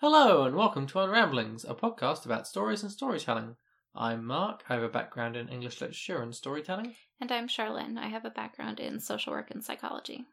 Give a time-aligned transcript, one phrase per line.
[0.00, 3.56] Hello and welcome to Unramblings, a podcast about stories and storytelling.
[3.94, 4.62] I'm Mark.
[4.68, 6.94] I have a background in English literature and storytelling.
[7.18, 7.96] And I'm Charlene.
[7.96, 10.26] I have a background in social work and psychology.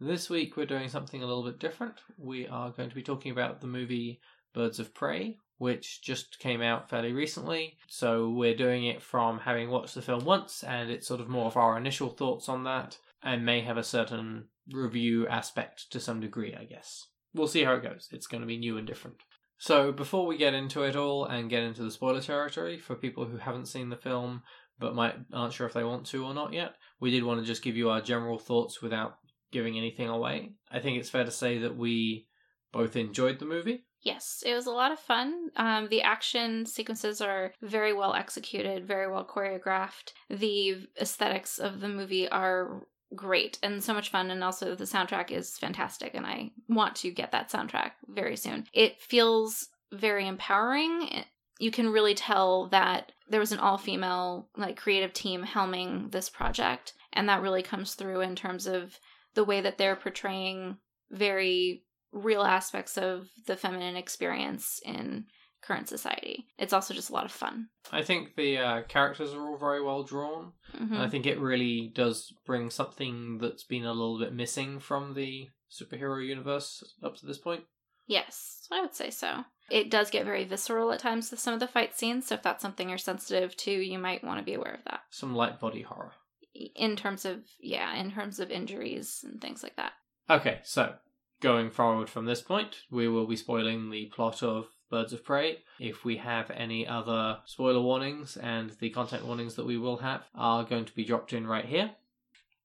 [0.00, 1.96] This week we're doing something a little bit different.
[2.16, 4.18] We are going to be talking about the movie
[4.54, 7.76] Birds of Prey, which just came out fairly recently.
[7.88, 11.48] So we're doing it from having watched the film once, and it's sort of more
[11.48, 16.20] of our initial thoughts on that, and may have a certain review aspect to some
[16.20, 17.08] degree, I guess.
[17.36, 18.08] We'll see how it goes.
[18.12, 19.18] It's going to be new and different.
[19.58, 23.24] So before we get into it all and get into the spoiler territory for people
[23.24, 24.42] who haven't seen the film
[24.78, 27.46] but might aren't sure if they want to or not yet, we did want to
[27.46, 29.16] just give you our general thoughts without
[29.52, 30.52] giving anything away.
[30.70, 32.26] I think it's fair to say that we
[32.72, 33.84] both enjoyed the movie.
[34.02, 35.48] Yes, it was a lot of fun.
[35.56, 40.12] Um, the action sequences are very well executed, very well choreographed.
[40.28, 45.30] The aesthetics of the movie are great and so much fun and also the soundtrack
[45.30, 48.66] is fantastic and I want to get that soundtrack very soon.
[48.72, 51.24] It feels very empowering.
[51.58, 56.94] You can really tell that there was an all-female like creative team helming this project
[57.12, 58.98] and that really comes through in terms of
[59.34, 60.78] the way that they're portraying
[61.10, 65.26] very real aspects of the feminine experience in
[65.66, 66.46] current society.
[66.58, 67.68] It's also just a lot of fun.
[67.92, 70.52] I think the uh, characters are all very well drawn.
[70.74, 70.92] Mhm.
[70.92, 75.14] And I think it really does bring something that's been a little bit missing from
[75.14, 77.64] the superhero universe up to this point.
[78.06, 79.44] Yes, I would say so.
[79.68, 82.42] It does get very visceral at times with some of the fight scenes, so if
[82.42, 85.00] that's something you're sensitive to, you might want to be aware of that.
[85.10, 86.12] Some light body horror.
[86.54, 89.92] In terms of, yeah, in terms of injuries and things like that.
[90.30, 90.94] Okay, so
[91.40, 95.58] going forward from this point, we will be spoiling the plot of Birds of Prey.
[95.78, 100.22] If we have any other spoiler warnings, and the content warnings that we will have
[100.34, 101.92] are going to be dropped in right here.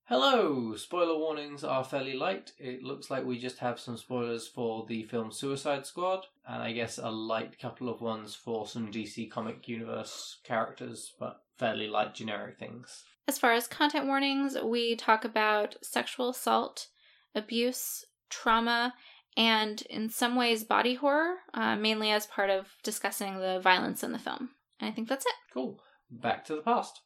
[0.06, 0.76] Hello!
[0.76, 2.52] Spoiler warnings are fairly light.
[2.58, 6.74] It looks like we just have some spoilers for the film Suicide Squad, and I
[6.74, 12.14] guess a light couple of ones for some DC Comic Universe characters, but fairly light
[12.14, 13.06] generic things.
[13.28, 16.88] As far as content warnings, we talk about sexual assault,
[17.34, 18.94] abuse, trauma,
[19.38, 24.12] and in some ways body horror, uh, mainly as part of discussing the violence in
[24.12, 24.50] the film.
[24.80, 25.34] And I think that's it.
[25.54, 25.80] Cool.
[26.10, 27.00] Back to the past.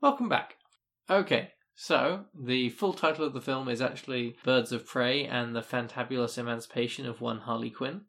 [0.00, 0.54] Welcome back.
[1.08, 5.60] Okay, so the full title of the film is actually Birds of Prey and the
[5.60, 8.02] Fantabulous Emancipation of One Harley Quinn.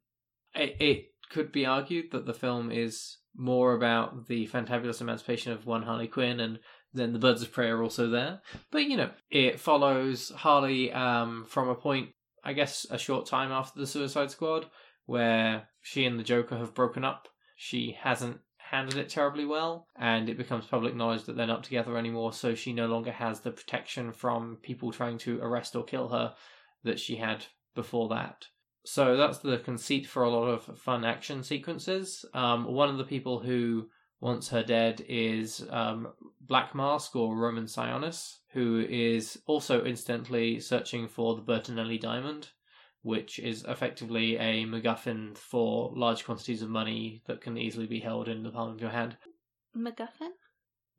[0.54, 5.66] It, it could be argued that the film is more about the fantabulous emancipation of
[5.66, 6.60] one Harley Quinn and
[6.94, 8.42] then the Birds of Prey are also there.
[8.72, 12.10] But you know, it follows Harley um, from a point,
[12.44, 14.68] I guess, a short time after the Suicide Squad,
[15.06, 17.28] where she and the Joker have broken up.
[17.56, 21.98] She hasn't handled it terribly well, and it becomes public knowledge that they're not together
[21.98, 26.08] anymore, so she no longer has the protection from people trying to arrest or kill
[26.10, 26.34] her
[26.84, 28.46] that she had before that.
[28.84, 32.26] So that's the conceit for a lot of fun action sequences.
[32.34, 36.08] Um, one of the people who wants her dead is um,
[36.40, 42.50] Black Mask or Roman Sionis, who is also incidentally searching for the Bertinelli diamond,
[43.02, 48.28] which is effectively a MacGuffin for large quantities of money that can easily be held
[48.28, 49.18] in the palm of your hand.
[49.76, 50.32] MacGuffin?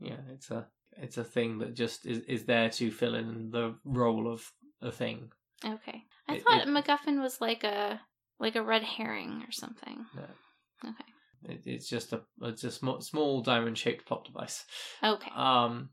[0.00, 0.66] Yeah, it's a
[0.98, 4.91] it's a thing that just is, is there to fill in the role of a
[4.91, 5.30] thing.
[5.64, 6.02] Okay.
[6.28, 8.00] I It- thought it- MacGuffin was like a
[8.41, 10.04] like a red herring or something.
[10.16, 10.26] No.
[10.91, 11.04] Okay.
[11.54, 14.64] It, it's just a it's a small, small diamond shaped plot device.
[15.02, 15.30] Okay.
[15.34, 15.91] Um,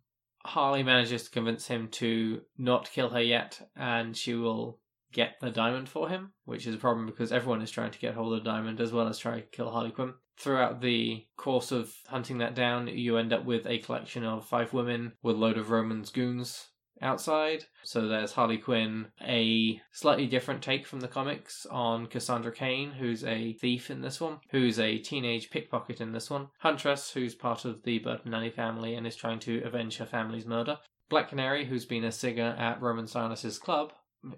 [0.50, 4.80] Harley manages to convince him to not kill her yet, and she will
[5.12, 8.16] get the diamond for him, which is a problem because everyone is trying to get
[8.16, 10.16] hold of the diamond as well as try to kill Harley Quinn.
[10.38, 14.74] Throughout the course of hunting that down, you end up with a collection of five
[14.74, 16.70] women with a load of Roman's goons
[17.02, 17.66] outside.
[17.84, 23.24] So there's Harley Quinn, a slightly different take from the comics on Cassandra Cain, who's
[23.24, 27.66] a thief in this one, who's a teenage pickpocket in this one, Huntress, who's part
[27.66, 30.80] of the Bertinelli family and is trying to avenge her family's murder,
[31.10, 33.94] Black Canary, who's been a singer at Roman Sionis's club,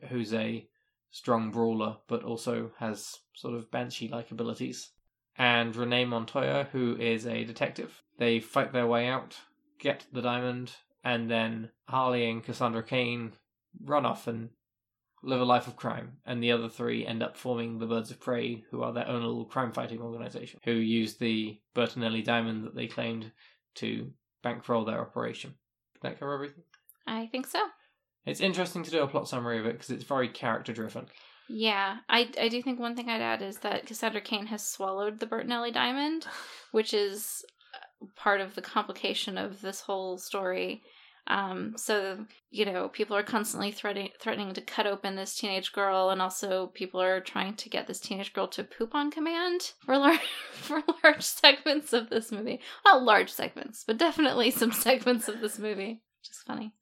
[0.10, 0.68] who's a
[1.10, 4.92] strong brawler but also has sort of banshee-like abilities,
[5.38, 8.02] and Renee Montoya, who is a detective.
[8.18, 9.38] They fight their way out,
[9.80, 13.34] get the diamond, and then Harley and Cassandra Cain
[13.84, 14.50] run off and
[15.24, 16.18] live a life of crime.
[16.26, 19.22] And the other three end up forming the Birds of Prey, who are their own
[19.22, 23.32] little crime fighting organization, who use the Bertinelli diamond that they claimed
[23.76, 24.12] to
[24.44, 25.56] bankroll their operation.
[25.94, 26.64] Did that cover everything?
[27.08, 27.60] I think so.
[28.26, 31.08] It's interesting to do a plot summary of it because it's very character driven.
[31.50, 35.20] Yeah, I, I do think one thing I'd add is that Cassandra Cain has swallowed
[35.20, 36.26] the Bertinelli diamond,
[36.72, 37.44] which is
[38.16, 40.84] part of the complication of this whole story.
[41.28, 46.10] Um, so you know, people are constantly threatening threatening to cut open this teenage girl,
[46.10, 49.98] and also people are trying to get this teenage girl to poop on command for
[49.98, 50.20] large
[50.52, 52.60] for large segments of this movie.
[52.86, 56.74] Not large segments, but definitely some segments of this movie, is funny.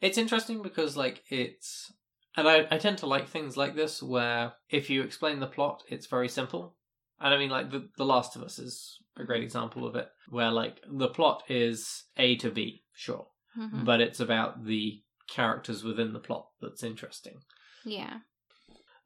[0.00, 1.92] It's interesting because like it's
[2.36, 5.82] and I, I tend to like things like this where if you explain the plot,
[5.88, 6.74] it's very simple.
[7.20, 10.08] And I mean like the The Last of Us is a great example of it,
[10.28, 13.28] where like the plot is A to B, sure.
[13.56, 13.84] Mhm.
[13.84, 17.40] But it's about the characters within the plot that's interesting.
[17.84, 18.20] Yeah,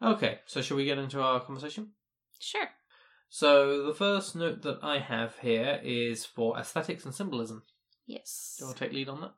[0.00, 1.92] Okay, so shall we get into our conversation?
[2.40, 2.70] sure.
[3.28, 7.64] So the first note that I have here is for aesthetics and symbolism.
[8.06, 8.54] Yes.
[8.58, 9.34] Do you want to take lead on that?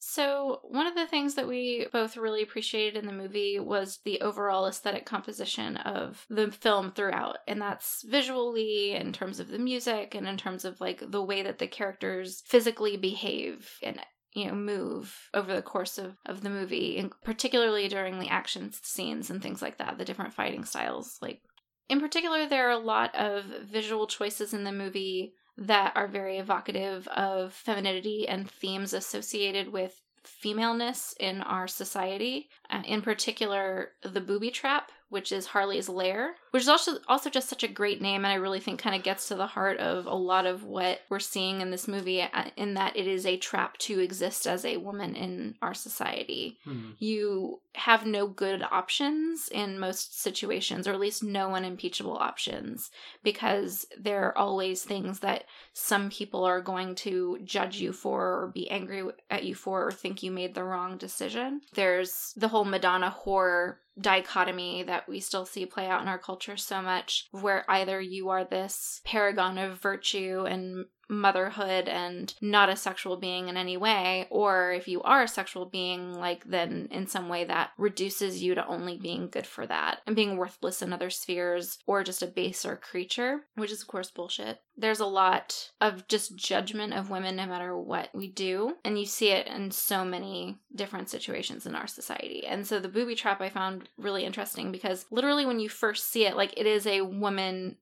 [0.00, 4.20] So, one of the things that we both really appreciated in the movie was the
[4.20, 7.38] overall aesthetic composition of the film throughout.
[7.48, 11.42] And that's visually, in terms of the music, and in terms of like the way
[11.42, 14.00] that the characters physically behave and
[14.34, 18.70] you know move over the course of, of the movie and particularly during the action
[18.82, 21.40] scenes and things like that the different fighting styles like
[21.88, 26.38] in particular there are a lot of visual choices in the movie that are very
[26.38, 32.48] evocative of femininity and themes associated with femaleness in our society.
[32.70, 37.48] Uh, in particular, the booby trap, which is Harley's lair, which is also also just
[37.48, 40.06] such a great name, and I really think kind of gets to the heart of
[40.06, 42.22] a lot of what we're seeing in this movie.
[42.22, 46.58] uh, In that it is a trap to exist as a woman in our society
[46.64, 46.90] Hmm.
[46.98, 52.90] you have no good options in most situations, or at least no unimpeachable options,
[53.22, 58.48] because there are always things that some people are going to judge you for, or
[58.48, 61.60] be angry at you for, or think you made the wrong decision.
[61.74, 66.56] There's the whole Madonna whore dichotomy that we still see play out in our culture
[66.56, 72.76] so much, where either you are this paragon of virtue and motherhood and not a
[72.76, 77.06] sexual being in any way or if you are a sexual being like then in
[77.06, 80.92] some way that reduces you to only being good for that and being worthless in
[80.92, 84.60] other spheres or just a baser creature which is of course bullshit.
[84.76, 89.06] There's a lot of just judgment of women no matter what we do and you
[89.06, 92.46] see it in so many different situations in our society.
[92.46, 96.26] And so the booby trap i found really interesting because literally when you first see
[96.26, 97.76] it like it is a woman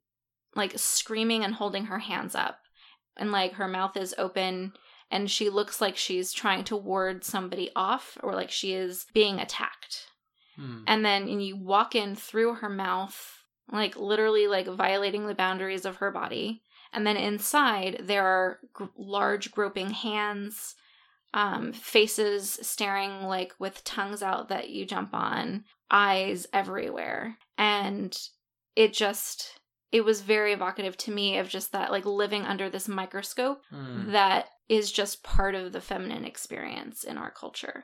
[0.55, 2.61] like screaming and holding her hands up
[3.16, 4.72] and like her mouth is open
[5.10, 9.38] and she looks like she's trying to ward somebody off or like she is being
[9.38, 10.06] attacked.
[10.56, 10.80] Hmm.
[10.86, 15.84] And then and you walk in through her mouth, like literally like violating the boundaries
[15.84, 16.62] of her body.
[16.92, 20.74] And then inside there are gr- large groping hands,
[21.34, 27.36] um, faces staring like with tongues out that you jump on, eyes everywhere.
[27.58, 28.16] And
[28.74, 29.60] it just
[29.96, 34.12] it was very evocative to me of just that like living under this microscope Hmm.
[34.12, 37.78] that is just part of the feminine experience in our culture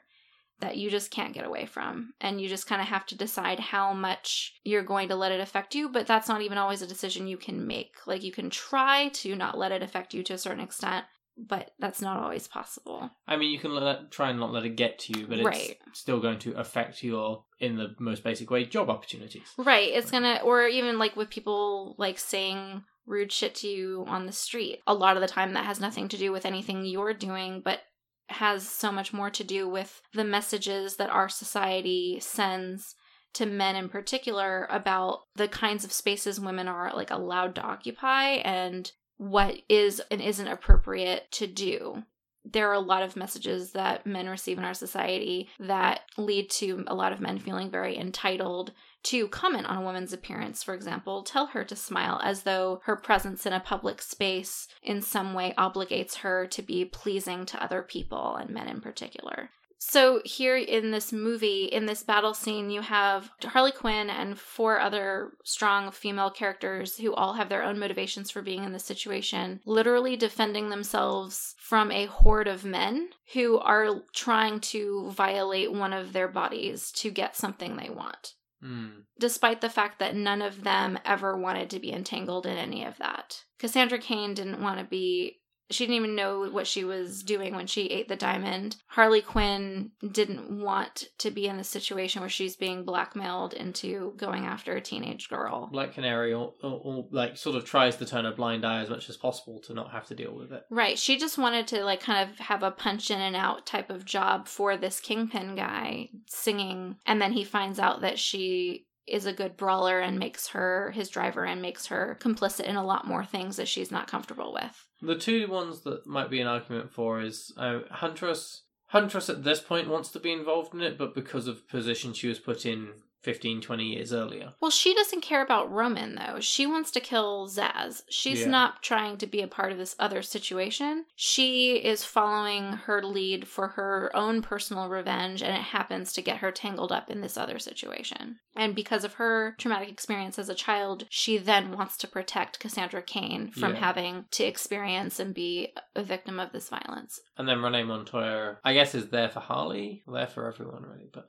[0.60, 3.58] that you just can't get away from and you just kind of have to decide
[3.74, 4.28] how much
[4.70, 7.38] you're going to let it affect you but that's not even always a decision you
[7.46, 10.62] can make like you can try to not let it affect you to a certain
[10.68, 11.04] extent
[11.36, 14.76] but that's not always possible I mean, you can let, try and not let it
[14.76, 15.78] get to you, but it's Right.
[15.92, 19.48] still going to affect your, in the most basic way, job opportunities.
[19.56, 19.90] Right.
[19.92, 24.32] It's gonna, or even like with people like saying rude shit to you on the
[24.32, 24.80] street.
[24.86, 27.80] A lot of the time, that has nothing to do with anything you're doing, but
[28.28, 32.94] has so much more to do with the messages that our society sends
[33.34, 38.32] to men in particular about the kinds of spaces women are like allowed to occupy
[38.44, 38.92] and
[39.22, 42.02] what is and isn't appropriate to do
[42.44, 46.82] there are a lot of messages that men receive in our society that lead to
[46.88, 48.72] a lot of men feeling very entitled
[49.04, 52.96] to comment on a woman's appearance, for example, tell her to smile as though her
[52.96, 57.82] presence in a public space in some way obligates her to be pleasing to other
[57.82, 59.50] people and men in particular.
[59.84, 64.78] So, here in this movie, in this battle scene, you have Harley Quinn and four
[64.78, 69.60] other strong female characters who all have their own motivations for being in this situation,
[69.66, 76.12] literally defending themselves from a horde of men who are trying to violate one of
[76.12, 79.00] their bodies to get something they want Hmm.
[79.18, 82.96] despite the fact that none of them ever wanted to be entangled in any of
[82.98, 83.42] that.
[83.58, 85.40] Cassandra Cain didn't want to be.
[85.72, 88.76] She didn't even know what she was doing when she ate the diamond.
[88.86, 94.44] Harley Quinn didn't want to be in the situation where she's being blackmailed into going
[94.44, 95.68] after a teenage girl.
[95.72, 98.90] Black Canary, or, or, or, like, sort of tries to turn a blind eye as
[98.90, 100.64] much as possible to not have to deal with it.
[100.70, 100.98] Right.
[100.98, 104.04] She just wanted to like kind of have a punch in and out type of
[104.04, 109.32] job for this kingpin guy singing and then he finds out that she is a
[109.32, 113.24] good brawler and makes her his driver and makes her complicit in a lot more
[113.24, 114.86] things that she's not comfortable with.
[115.00, 118.62] The two ones that might be an argument for is uh, Huntress.
[118.86, 122.12] Huntress at this point wants to be involved in it, but because of the position
[122.12, 122.90] she was put in
[123.22, 124.52] 15, 20 years earlier.
[124.60, 126.40] Well, she doesn't care about Roman, though.
[126.40, 128.02] She wants to kill Zsasz.
[128.08, 128.48] She's Yeah.
[128.48, 131.06] not trying to be a part of this other situation.
[131.14, 136.38] She is following her lead for her own personal revenge, and it happens to get
[136.38, 138.40] her tangled up in this other situation.
[138.54, 143.02] And because of her traumatic experience as a child, she then wants to protect Cassandra
[143.02, 143.80] Cain from Yeah.
[143.80, 147.20] having to experience and be a victim of this violence.
[147.38, 151.08] And then Renee Montoya, I guess, is there for Harley, there for everyone, really.
[151.12, 151.28] But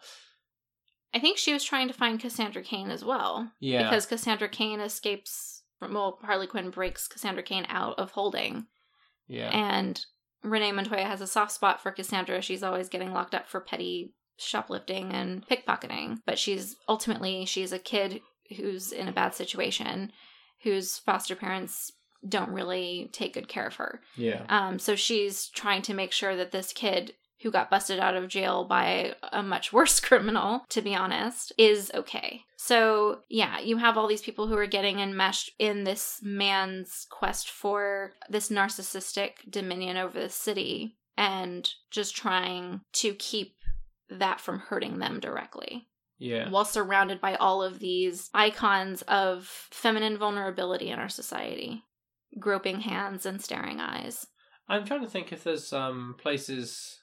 [1.14, 3.52] I think she was trying to find Cassandra Cain as well.
[3.60, 8.66] yeah, because Cassandra Cain escapes from well, Harley Quinn breaks Cassandra Cain out of holding,
[9.28, 10.06] yeah, and
[10.44, 12.42] Renee Montoya has a soft spot for Cassandra.
[12.42, 17.80] She's always getting locked up for petty shoplifting and pickpocketing, but she's ultimately she's a
[17.80, 18.22] kid
[18.58, 20.12] who's in a bad situation,
[20.64, 21.92] whose foster parents
[22.28, 24.02] don't really take good care of her.
[24.16, 27.14] yeah, Um, so she's trying to make sure that this kid
[27.44, 31.92] who got busted out of jail by a much worse criminal, to be honest, is
[31.94, 32.42] okay.
[32.58, 37.50] So, yeah, you have all these people who are getting enmeshed in this man's quest
[37.50, 43.56] for this narcissistic dominion over the city and just trying to keep
[44.10, 46.50] that from hurting them directly yeah.
[46.50, 51.84] while surrounded by all of these icons of feminine vulnerability in our society
[52.40, 54.26] groping hands and staring eyes.
[54.68, 57.00] I'm trying to think if there's um places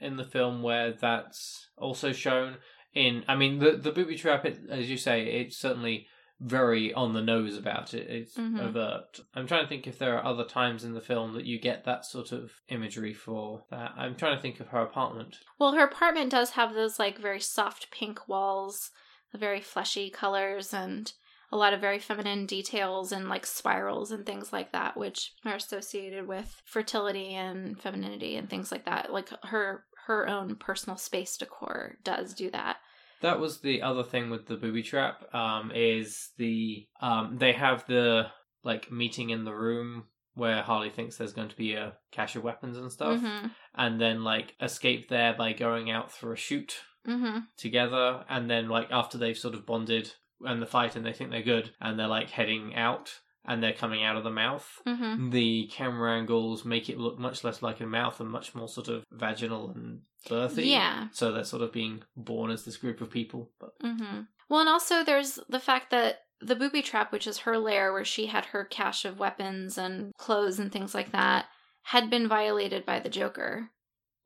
[0.00, 2.56] in the film where that's also shown.
[2.94, 6.06] In, I mean, the the booby trap, it, as you say, it's certainly
[6.42, 8.08] very on the nose about it.
[8.08, 8.58] It's Mhm.
[8.60, 9.20] overt.
[9.34, 11.84] I'm trying to think if there are other times in the film that you get
[11.84, 13.92] that sort of imagery for that.
[13.96, 15.38] I'm trying to think of her apartment.
[15.58, 18.90] Well, her apartment does have those like very soft pink walls,
[19.32, 21.12] the very fleshy colors, and
[21.52, 25.56] a lot of very feminine details and like spirals and things like that, which are
[25.56, 29.12] associated with fertility and femininity and things like that.
[29.12, 32.78] Like her her own personal space decor does do that.
[33.22, 35.32] That was the other thing with the booby trap.
[35.34, 38.28] Um, is the um they have the
[38.64, 40.04] like meeting in the room
[40.34, 43.50] where Harley thinks there's going to be a cache of weapons and stuff, Mhm.
[43.74, 47.46] and then like escape there by going out for a shoot Mhm.
[47.56, 51.30] together, and then like after they've sort of bonded and the fight and they think
[51.30, 54.80] they're good, and they're like heading out and they're coming out of the mouth.
[54.86, 55.30] Mhm.
[55.30, 58.88] The camera angles make it look much less like a mouth and much more sort
[58.88, 60.66] of vaginal and birthy.
[60.66, 61.08] Yeah.
[61.12, 63.50] So they're sort of being born as this group of people.
[63.58, 64.22] But Mm-hmm.
[64.48, 68.04] Well, and also there's the fact that the booby trap, which is her lair where
[68.04, 71.46] she had her cache of weapons and clothes and things like that,
[71.84, 73.70] had been violated by the Joker.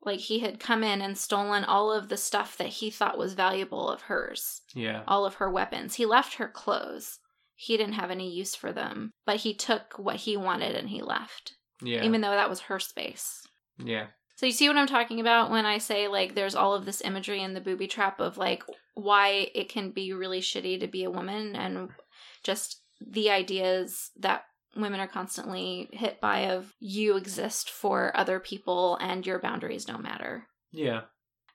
[0.01, 3.33] Like he had come in and stolen all of the stuff that he thought was
[3.33, 5.03] valuable of hers, yeah.
[5.07, 5.95] all of her weapons.
[5.95, 7.19] He left her clothes.
[7.55, 11.01] He didn't have any use for them, but he took what he wanted and he
[11.01, 12.03] left, Yeah.
[12.03, 13.41] even though that was her space.
[13.77, 14.07] yeah.
[14.37, 16.99] So you see what I'm talking about when I say like there's all of this
[17.01, 21.05] imagery in the booby trap of like why it can be really shitty to be
[21.05, 21.89] a woman and
[22.43, 24.43] just the ideas that
[24.75, 30.03] women are constantly hit by of you exist for other people and your boundaries don't
[30.03, 30.47] matter.
[30.73, 31.03] Yeah.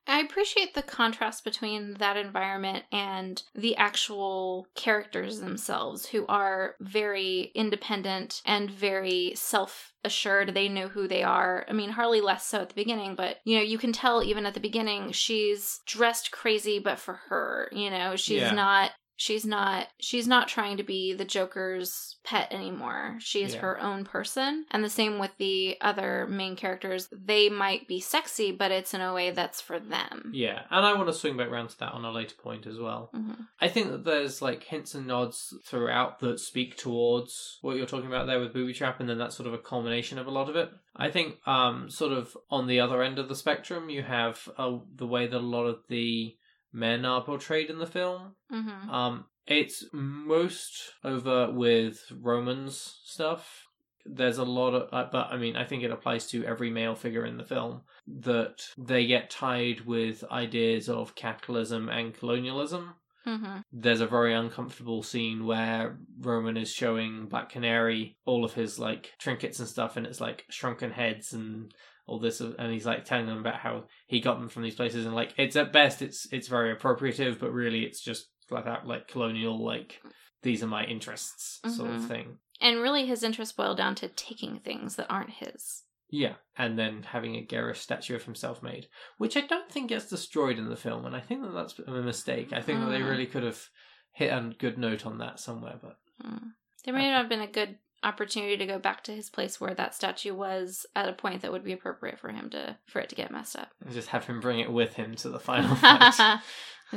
[0.06, 7.52] I appreciate the contrast between that environment and the actual characters themselves, who are very
[7.54, 10.54] independent and very self assured.
[10.54, 11.64] They know who they are.
[11.68, 14.46] I mean, Harley less so at the beginning, but you know, you can tell even
[14.46, 18.52] at the beginning she's dressed crazy, but for her, you know, she's Yeah.
[18.52, 18.90] not.
[19.20, 23.18] She's not she's not trying to be the Joker's pet anymore.
[23.20, 23.60] She is Yeah.
[23.60, 24.64] her own person.
[24.70, 27.06] And the same with the other main characters.
[27.12, 30.30] They might be sexy, but it's in a way that's for them.
[30.34, 30.62] Yeah.
[30.70, 33.10] And I want to swing back around to that on a later point as well.
[33.14, 33.46] Mhm.
[33.60, 38.06] I think that there's like hints and nods throughout that speak towards what you're talking
[38.08, 40.48] about there with Booby Trap, and then that's sort of a culmination of a lot
[40.48, 40.72] of it.
[40.96, 44.78] I think, um, sort of on the other end of the spectrum, you have uh,
[44.96, 46.36] the way that a lot of the
[46.72, 48.34] men are portrayed in the film.
[48.52, 48.88] Mhm.
[48.88, 53.66] Um, it's most over with Roman's stuff.
[54.06, 56.94] There's a lot of, uh, but I mean, I think it applies to every male
[56.94, 62.94] figure in the film that they get tied with ideas of capitalism and colonialism.
[63.26, 63.62] Mhm.
[63.70, 69.12] There's a very uncomfortable scene where Roman is showing Black Canary all of his like
[69.18, 71.74] trinkets and stuff, and it's like shrunken heads and
[72.10, 75.06] all this, and he's like telling them about how he got them from these places,
[75.06, 78.86] and like it's at best it's it's very appropriative, but really it's just flat out
[78.86, 80.02] like colonial, like
[80.42, 82.08] these are my interests sort of Mhm.
[82.08, 82.38] thing.
[82.60, 85.84] And really, his interests boil down to taking things that aren't his.
[86.10, 90.08] Yeah, and then having a garish statue of himself made, which I don't think gets
[90.10, 92.52] destroyed in the film, and I think that that's a mistake.
[92.52, 93.08] I think that they Mm.
[93.08, 93.68] really could have
[94.12, 96.52] hit a good note on that somewhere, but Mm.
[96.84, 99.74] There may not have been a good opportunity to go back to his place where
[99.74, 103.08] that statue was at a point that would be appropriate for him to for it
[103.10, 103.70] to get messed up.
[103.84, 106.40] And just have him bring it with him to the final fight.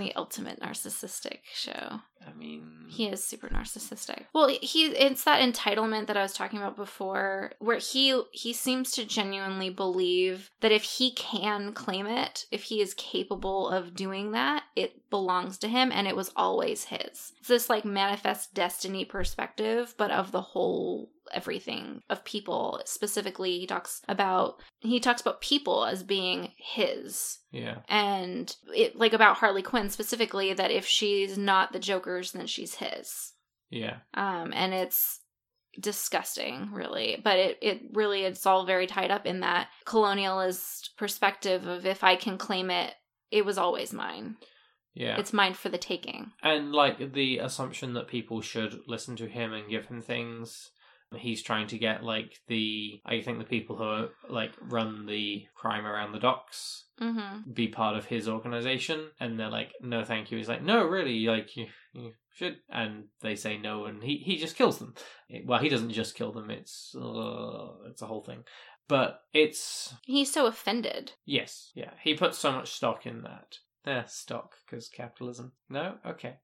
[0.02, 2.02] The ultimate narcissistic show.
[2.26, 4.24] I mean, He is super narcissistic.
[4.34, 8.92] Well, he it's that entitlement that I was talking about before where he he seems
[8.92, 14.32] to genuinely believe that if he can claim it, if he is capable of doing
[14.32, 17.34] that, it belongs to him and it was always his.
[17.40, 22.82] It's this like manifest destiny perspective, but of the whole everything of people.
[22.86, 29.14] Specifically, he talks about he talks about people as being his yeah, and it like
[29.14, 33.34] about Harley Quinn specifically that if she's not the Joker's then she's his.
[33.70, 35.20] yeah, Um and it's
[35.80, 41.66] disgusting really but it it really it's all very tied up in that colonialist perspective
[41.66, 42.94] of if I can claim it
[43.32, 44.36] it was always mine.
[44.94, 45.18] yeah.
[45.18, 46.32] It's mine for the taking.
[46.44, 50.70] and like the assumption that people should listen to him and give him things.
[51.18, 55.46] He's trying to get like the I think the people who are, like run the
[55.56, 57.54] crime around the docks Mhm.
[57.54, 60.38] be part of his organization and they're like no thank you.
[60.38, 64.38] He's like no really like you, you should and they say no and he, he
[64.38, 64.94] just kills them.
[65.30, 68.44] It- well he doesn't just kill them it's uh, it's a whole thing.
[68.88, 71.14] But it's He's so offended.
[71.26, 73.58] yes yeah he puts so much stock in that.
[73.86, 75.52] Eh, stock because capitalism.
[75.70, 75.98] No?
[76.06, 76.36] Okay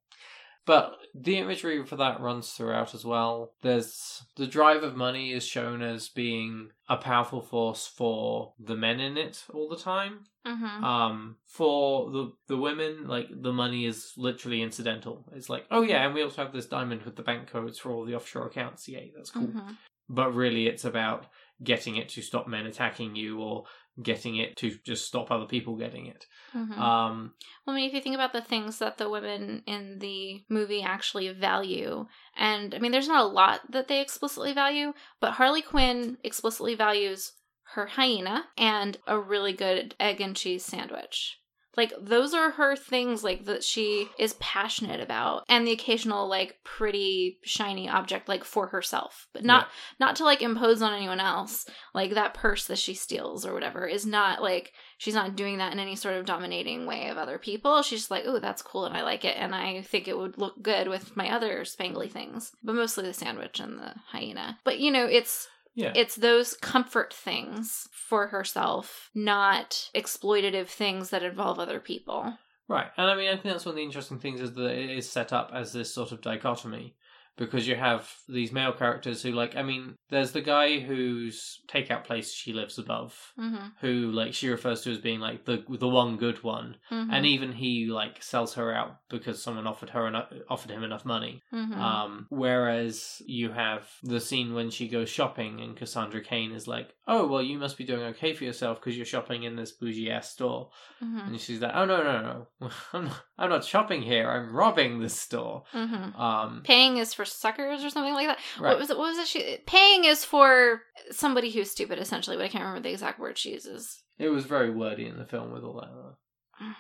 [0.66, 3.54] but the imagery for that runs throughout as well.
[3.62, 9.00] There's the drive of money is shown as being a powerful force for the men
[9.00, 10.26] in it all the time.
[10.46, 10.84] Mhm.
[10.84, 15.26] um for the the women like the money is literally incidental.
[15.36, 17.92] It's like oh yeah and we also have this diamond with the bank codes for
[17.92, 18.88] all the offshore accounts.
[18.88, 19.44] Yay that's cool.
[19.48, 19.76] Mhm.
[20.10, 21.28] But really it's about
[21.64, 23.66] getting it to stop men attacking you or
[24.02, 26.26] getting it to just stop other people getting it
[26.56, 26.78] Mhm.
[26.78, 27.34] um
[27.66, 30.82] Well, I mean, if you think about the things that the women in the movie
[30.82, 35.62] actually value, and I mean, there's not a lot that they explicitly value, but Harley
[35.62, 37.34] Quinn explicitly values
[37.74, 41.39] her hyena and a really good egg and cheese sandwich.
[41.80, 46.58] Like, those are her things, like, that she is passionate about, and the occasional, like,
[46.64, 49.68] pretty, shiny object, like, for herself, but not
[50.00, 53.88] not to like impose on anyone else like that purse that she steals or whatever
[53.88, 57.38] is not like she's not doing that in any sort of dominating way of other
[57.38, 57.82] people.
[57.82, 60.38] She's just like oh that's cool and i like it and i think it would
[60.38, 62.52] look good with my other spangly things.
[62.64, 64.60] But mostly the sandwich and the hyena.
[64.64, 65.48] But you know it's
[65.80, 65.94] yeah.
[65.96, 72.34] It's those comfort things for herself not exploitative things that involve other people.
[72.68, 74.90] Right, and I mean, I think that's one of the interesting things is that it
[74.90, 76.96] is set up as this sort of dichotomy
[77.38, 82.04] because you have these male characters who, like, I mean, there's the guy whose takeout
[82.04, 83.68] place she lives above, mm-hmm.
[83.82, 87.12] who, like, she refers to as being like the the one good one, Mm-hmm.
[87.14, 91.06] and even he like sells her out because someone offered her enough, offered him enough
[91.06, 91.42] money.
[91.54, 91.80] mm-hmm.
[91.80, 96.94] Um, whereas you have the scene when she goes shopping and Cassandra Cain is like,
[97.08, 100.12] "Oh, well, you must be doing okay for yourself because you're shopping in this bougie
[100.12, 100.70] ass store."
[101.04, 101.20] mm-hmm.
[101.20, 102.22] And she's like, "Oh no, no,
[102.62, 104.30] no, I'm not, I'm not shopping here.
[104.30, 106.20] I'm robbing this store." Mm-hmm.
[106.20, 108.70] Um, paying is for suckers or something like that right.
[108.72, 108.98] What was it?
[108.98, 109.28] What was it?
[109.28, 112.36] She paying is for somebody who's stupid, essentially.
[112.38, 114.04] But I can't remember the exact word she uses.
[114.18, 116.74] It was very wordy in the film with all that.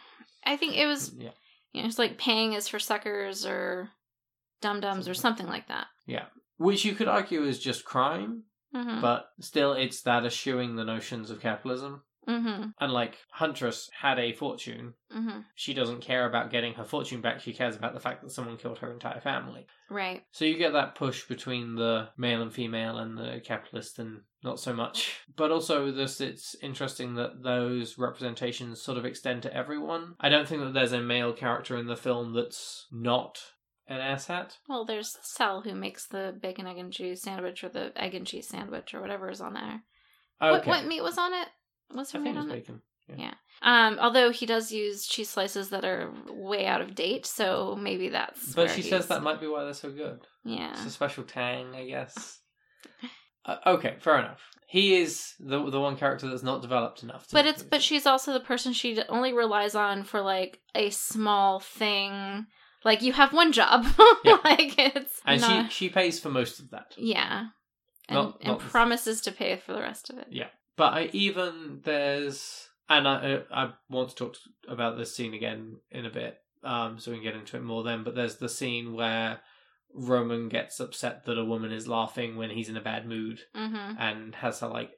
[0.45, 1.29] I think it was, Yeah,
[1.73, 3.89] you know, it's like paying is for suckers or
[4.61, 5.87] dum dums or something like that.
[6.05, 6.25] Yeah,
[6.57, 8.43] which you could argue is just crime,
[8.75, 9.01] Mm-hmm.
[9.01, 12.03] but still, it's that eschewing the notions of capitalism.
[12.29, 12.69] Mm-hmm.
[12.79, 15.39] And like Huntress had a fortune, Mm-hmm.
[15.55, 17.39] she doesn't care about getting her fortune back.
[17.39, 19.65] She cares about the fact that someone killed her entire family.
[19.89, 20.21] Right.
[20.31, 24.59] So you get that push between the male and female and the capitalist and not
[24.59, 25.19] so much.
[25.35, 30.15] But also this it's interesting that those representations sort of extend to everyone.
[30.19, 33.39] I don't think that there's a male character in the film that's not
[33.87, 34.57] an asshat.
[34.67, 38.27] Well, there's Sal who makes the bacon, egg, and cheese sandwich or the egg and
[38.27, 39.81] cheese sandwich or whatever is on there.
[40.39, 41.47] What, what meat was on it?
[41.91, 42.61] What's I her think meat it was on it?
[42.61, 42.81] bacon.
[43.17, 43.33] Yeah.
[43.61, 48.09] Um, although he does use cheese slices that are way out of date, so maybe
[48.09, 48.53] that's.
[48.53, 50.19] But she says that might be why they're so good.
[50.45, 50.71] Yeah.
[50.71, 52.39] It's a special tang, I guess.
[53.45, 54.41] uh, okay, fair enough.
[54.67, 57.25] He is the the one character that's not developed enough.
[57.27, 60.91] To But it's but she's also the person she only relies on for like a
[60.91, 62.45] small thing.
[62.85, 63.85] Like you have one job.
[64.23, 64.37] Yeah.
[64.43, 66.93] like it's and not, she she pays for most of that.
[66.97, 67.47] yeah.
[68.07, 70.27] And, Not- and not- promises to pay for the rest of it.
[70.29, 70.47] Yeah.
[70.79, 74.35] But I even there's and I uh, I want to talk
[74.67, 77.83] about this scene again in a bit, um, so we can get into it more
[77.83, 78.03] then.
[78.05, 79.41] But there's the scene where
[79.93, 83.99] Roman gets upset that a woman is laughing when he's in a bad mood, Mm-hmm.
[83.99, 84.91] and has her like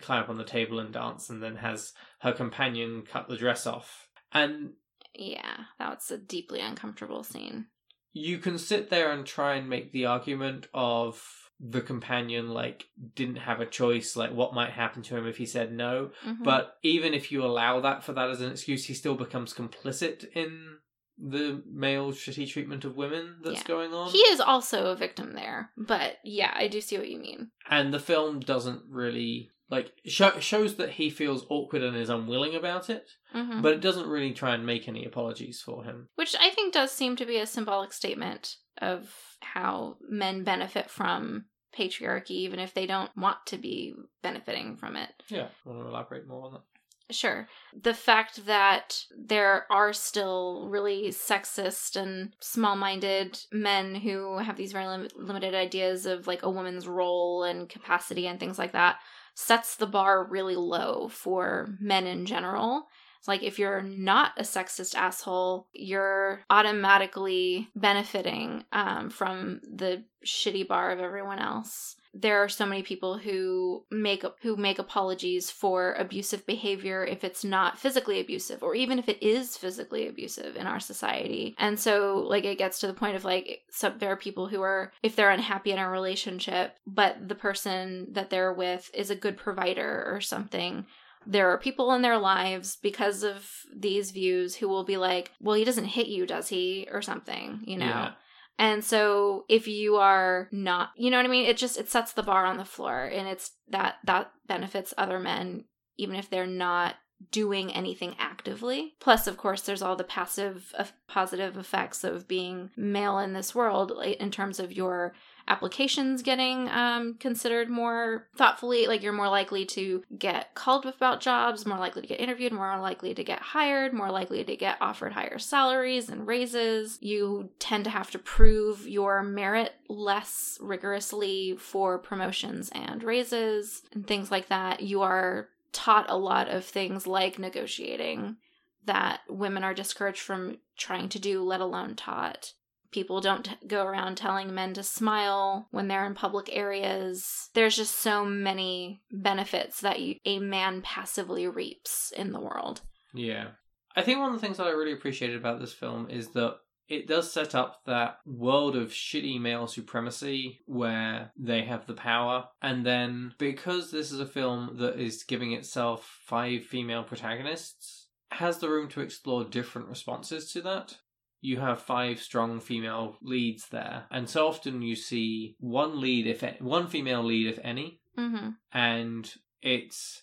[0.00, 3.66] climb up on the table and dance, and then has her companion cut the dress
[3.66, 4.08] off.
[4.32, 4.72] And
[5.14, 7.66] Yeah, that's a deeply uncomfortable scene.
[8.14, 11.22] you can sit there and try and make the argument of
[11.64, 15.46] the companion like didn't have a choice like what might happen to him if he
[15.46, 16.42] said no Mhm.
[16.42, 20.24] but even if you allow that for that as an excuse he still becomes complicit
[20.34, 20.78] in
[21.18, 23.66] the male shitty treatment of women that's Yeah.
[23.68, 25.70] going on he is also a victim there.
[25.76, 27.50] But yeah, I do see what you mean.
[27.70, 32.54] and the film doesn't really like show, shows that he feels awkward and is unwilling
[32.56, 36.34] about it hmm but it doesn't really try and make any apologies for him Which
[36.40, 41.44] I think does seem to be a symbolic statement of how men benefit from
[41.76, 45.10] patriarchy, even if they don't want to be benefiting from it.
[45.28, 46.62] yeah want to elaborate more on that
[47.10, 47.48] Sure.
[47.80, 54.72] The fact that there are still really sexist and small minded men who have these
[54.72, 58.96] very lim- limited ideas of like a woman's role and capacity and things like that
[59.34, 62.86] sets the bar really low for men in general.
[63.26, 70.90] Like if you're not a sexist asshole, you're automatically benefiting um, from the shitty bar
[70.90, 71.96] of everyone else.
[72.14, 77.42] There are so many people who make who make apologies for abusive behavior if it's
[77.42, 81.54] not physically abusive or even if it is physically abusive in our society.
[81.58, 84.60] And so like it gets to the point of like some there are people who
[84.60, 89.16] are if they're unhappy in a relationship but the person that they're with is a
[89.16, 90.84] good provider or something
[91.26, 95.56] there are people in their lives because of these views who will be like, well,
[95.56, 96.88] he doesn't hit you, does he?
[96.90, 97.86] Or something, you know?
[97.86, 98.12] Yeah.
[98.58, 101.46] And so if you are not, you know what I mean?
[101.46, 105.18] It just, it sets the bar on the floor and it's that, that benefits other
[105.18, 105.64] men,
[105.96, 106.96] even if they're not
[107.30, 108.94] doing anything actively.
[109.00, 113.54] Plus, of course, there's all the passive, uh, positive effects of being male in this
[113.54, 115.14] world like, in terms of your
[115.48, 118.86] applications getting um, considered more thoughtfully.
[118.86, 122.78] Like you're more likely to get called about jobs, more likely to get interviewed, more
[122.78, 126.98] likely to get hired, more likely to get offered higher salaries and raises.
[127.00, 134.06] You tend to have to prove your merit less rigorously for promotions and raises and
[134.06, 134.82] things like that.
[134.82, 138.36] You are taught a lot of things like negotiating
[138.84, 142.52] that women are discouraged from trying to do, let alone taught.
[142.92, 147.48] People don't go around telling men to smile when they're in public areas.
[147.54, 152.82] There's just so many benefits that you, a man passively reaps in the world.
[153.14, 153.48] Yeah.
[153.96, 156.56] I think one of the things that I really appreciated about this film is that
[156.88, 162.44] it does set up that world of shitty male supremacy where they have the power.
[162.60, 168.58] And then, because this is a film that is giving itself five female protagonists, has
[168.58, 170.96] the room to explore different responses to that.
[171.42, 176.42] You have five strong female leads there, and so often you see one lead, if
[176.60, 178.50] one female lead, if any, Mm-hmm.
[178.72, 180.22] and it's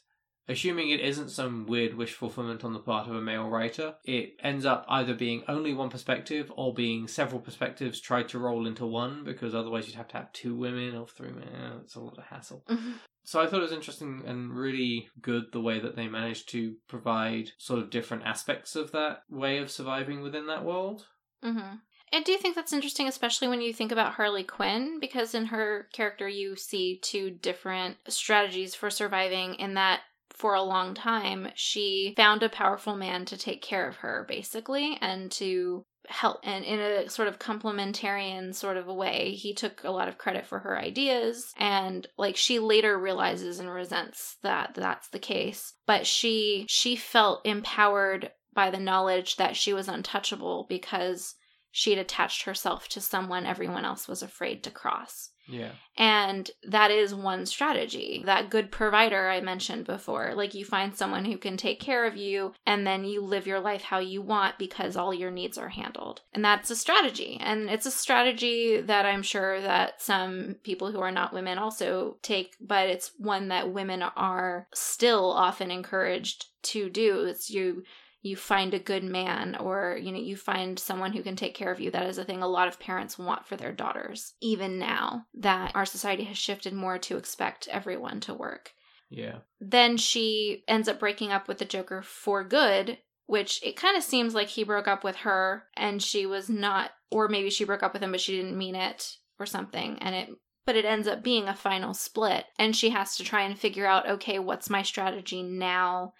[0.50, 4.34] assuming it isn't some weird wish fulfillment on the part of a male writer it
[4.44, 8.86] ends up either being only one perspective or being several perspectives tried to roll into
[8.86, 12.18] one because otherwise you'd have to have two women or three men it's a lot
[12.18, 12.92] of hassle Mm-hmm.
[13.24, 16.76] so i thought it was interesting and really good the way that they managed to
[16.88, 21.06] provide sort of different aspects of that way of surviving within that world
[21.44, 21.76] Mm-hmm.
[22.12, 25.46] I do you think that's interesting, especially when you think about Harley Quinn, because in
[25.46, 30.02] her character, you see two different strategies for surviving, in that
[30.40, 34.98] for a long time, she found a powerful man to take care of her, basically,
[35.02, 36.40] and to help.
[36.44, 40.18] And in a sort of complementarian sort of a way, he took a lot of
[40.18, 41.54] credit for her ideas.
[41.58, 45.74] And like she later realizes and resents that that's the case.
[45.86, 51.36] But she she felt empowered by the knowledge that she was untouchable because
[51.72, 55.32] she'd attached herself to someone everyone else was afraid to cross.
[55.50, 58.24] Yeah And that is one strategy.
[58.26, 60.34] That good provider I mentioned before.
[60.34, 63.60] Like you find someone who can take care of you and then you live your
[63.60, 66.22] life how you want because all your needs are handled.
[66.34, 67.38] And that's a strategy.
[67.42, 72.16] And it's a strategy that I'm sure that some people who are not women also
[72.22, 77.26] take, but it's one that women are still often encouraged to do.
[77.26, 77.84] It's you
[78.22, 81.72] you find a good man or you know you find someone who can take care
[81.72, 81.92] of you.
[81.92, 85.76] That is a thing a lot of parents want for their daughters even now that
[85.76, 88.72] our society has shifted more to expect everyone to work.
[89.10, 89.40] Yeah.
[89.60, 92.98] Then she ends up breaking up with the joker for good
[93.30, 96.90] which it kind of seems like he broke up with her and she was not
[97.12, 100.16] or maybe she broke up with him but she didn't mean it or something and
[100.16, 100.30] it
[100.66, 103.86] but it ends up being a final split and she has to try and figure
[103.86, 106.12] out okay what's my strategy now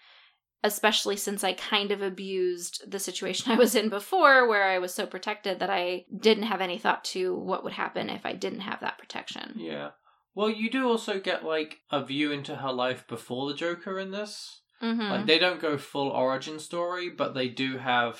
[0.62, 4.92] especially since I kind of abused the situation I was in before, where I was
[4.94, 8.60] so protected that I didn't have any thought to what would happen if I didn't
[8.60, 9.54] have that protection.
[9.56, 9.90] yeah
[10.34, 14.12] well you do also get like a view into her life before the joker in
[14.12, 15.10] this Mm-hmm.
[15.10, 18.18] Like they don't go full origin story, but they do have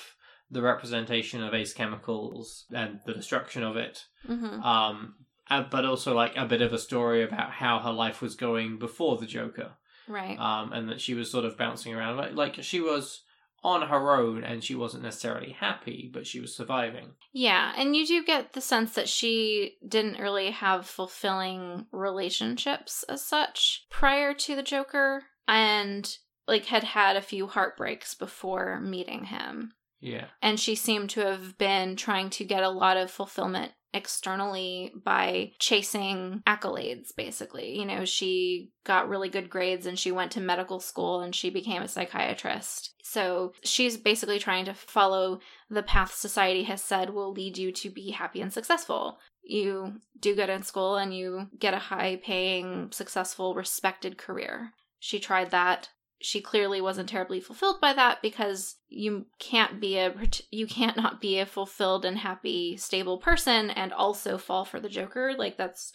[0.49, 4.05] the representation of Ace Chemicals and the destruction of it.
[4.25, 5.15] hmm Um,
[5.49, 8.77] uh, but also like a bit of a story about how her life was going
[8.77, 9.73] before the Joker.
[10.11, 10.37] Right.
[10.37, 12.17] Um, and that she was sort of bouncing around.
[12.17, 13.23] Like, like she was
[13.63, 17.11] on her own and she wasn't necessarily happy, but she was surviving.
[17.31, 23.23] Yeah, and you do get the sense that she didn't really have fulfilling relationships as
[23.23, 29.73] such prior to the Joker and like had had a few heartbreaks before meeting him.
[29.99, 30.25] Yeah.
[30.41, 35.51] And she seemed to have been trying to get a lot of fulfillment externally by
[35.59, 37.77] chasing accolades basically.
[37.77, 41.49] You know, she got really good grades and she went to medical school and she
[41.49, 42.93] became a psychiatrist.
[43.03, 47.89] So, she's basically trying to follow the path society has said will lead you to
[47.89, 49.17] be happy and successful.
[49.43, 54.71] You do good in school and you get a high paying, successful, respected career.
[54.99, 55.89] She tried that.
[56.21, 60.13] She clearly wasn't terribly fulfilled by that because you can't be a
[60.51, 64.89] you can't not be a fulfilled and happy, stable person and also fall for the
[64.89, 65.33] Joker.
[65.37, 65.93] Like that's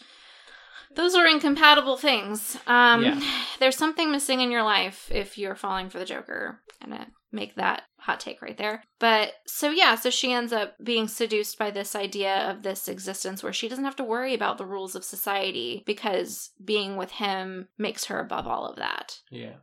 [0.95, 2.57] those are incompatible things.
[2.67, 3.21] Um Yeah.
[3.59, 6.61] there's something missing in your life if you're falling for the Joker.
[6.81, 8.83] Gonna make that hot take right there.
[8.99, 13.43] But so yeah, so she ends up being seduced by this idea of this existence
[13.43, 17.69] where she doesn't have to worry about the rules of society because being with him
[17.79, 19.21] makes her above all of that.
[19.31, 19.57] Yeah.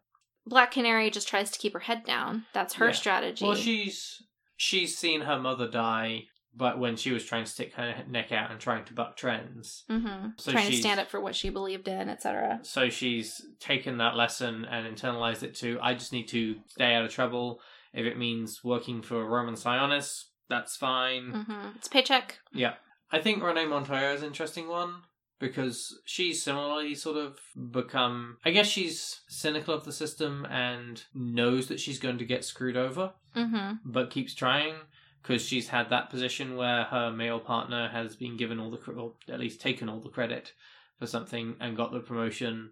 [0.45, 2.45] Black Canary just tries to keep her head down.
[2.53, 2.91] That's her Yeah.
[2.93, 3.45] strategy.
[3.45, 4.21] Well, she's
[4.58, 6.23] she's seen her mother die,
[6.56, 9.84] but when she was trying to stick her neck out and trying to buck trends,
[9.89, 12.60] hmm So trying to stand up for what she believed in, etc.
[12.63, 17.06] so she's taken that lesson and internalized it to I just need to stay out
[17.06, 17.60] of trouble.
[17.93, 21.45] If it means working for a Roman Sionis, that's fine.
[21.47, 22.39] hmm It's paycheck.
[22.53, 22.73] Yeah.
[23.12, 24.95] I think Renee Montoya is an interesting one
[25.43, 27.38] because she's similarly sort of
[27.71, 32.45] become I guess she's cynical of the system and knows that she's going to get
[32.45, 34.75] screwed over, hmm but keeps trying
[35.21, 39.13] because she's had that position where her male partner has been given all the or
[39.29, 40.53] at least taken all the credit
[40.97, 42.71] for something and got the promotion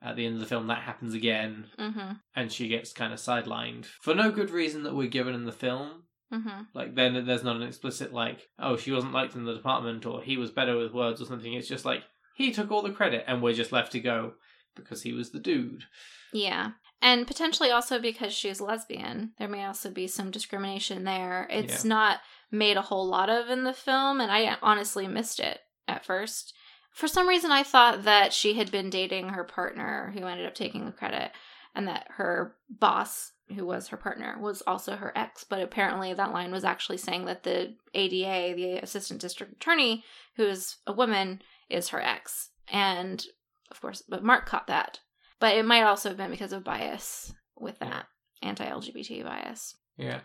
[0.00, 0.66] at the end of the film.
[0.66, 1.66] That happens again.
[1.76, 5.44] Hmm and she gets kind of sidelined for no good reason that we're given in
[5.44, 6.04] the film.
[6.30, 10.06] Hmm like then there's not an explicit like, oh, she wasn't liked in the department
[10.06, 11.52] or he was better with words or something.
[11.52, 12.02] It's just like
[12.34, 14.34] he took all the credit and we're just left to go
[14.74, 15.84] because he was the dude.
[16.32, 16.72] Yeah.
[17.00, 19.32] And potentially also because she's lesbian.
[19.38, 21.46] There may also be some discrimination there.
[21.50, 21.88] It's Yeah.
[21.88, 26.04] not made a whole lot of in the film, and I honestly missed it at
[26.04, 26.54] first.
[26.92, 30.54] For some reason, I thought that she had been dating her partner who ended up
[30.54, 31.32] taking the credit,
[31.74, 35.42] and that her boss, who was her partner, was also her ex.
[35.42, 40.04] But apparently, that line was actually saying that the ADA, the assistant district attorney,
[40.36, 41.42] who is a woman,
[41.72, 42.50] is her ex.
[42.68, 43.24] And
[43.70, 45.00] of course, but Mark caught that.
[45.40, 48.06] But it might also have been because of bias with that
[48.42, 49.76] anti LGBT bias.
[49.96, 50.20] Yeah.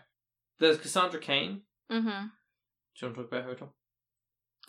[0.60, 1.62] There's Cassandra Cain.
[1.90, 2.06] Mm-hmm.
[2.08, 3.74] Do you want to talk about her at all?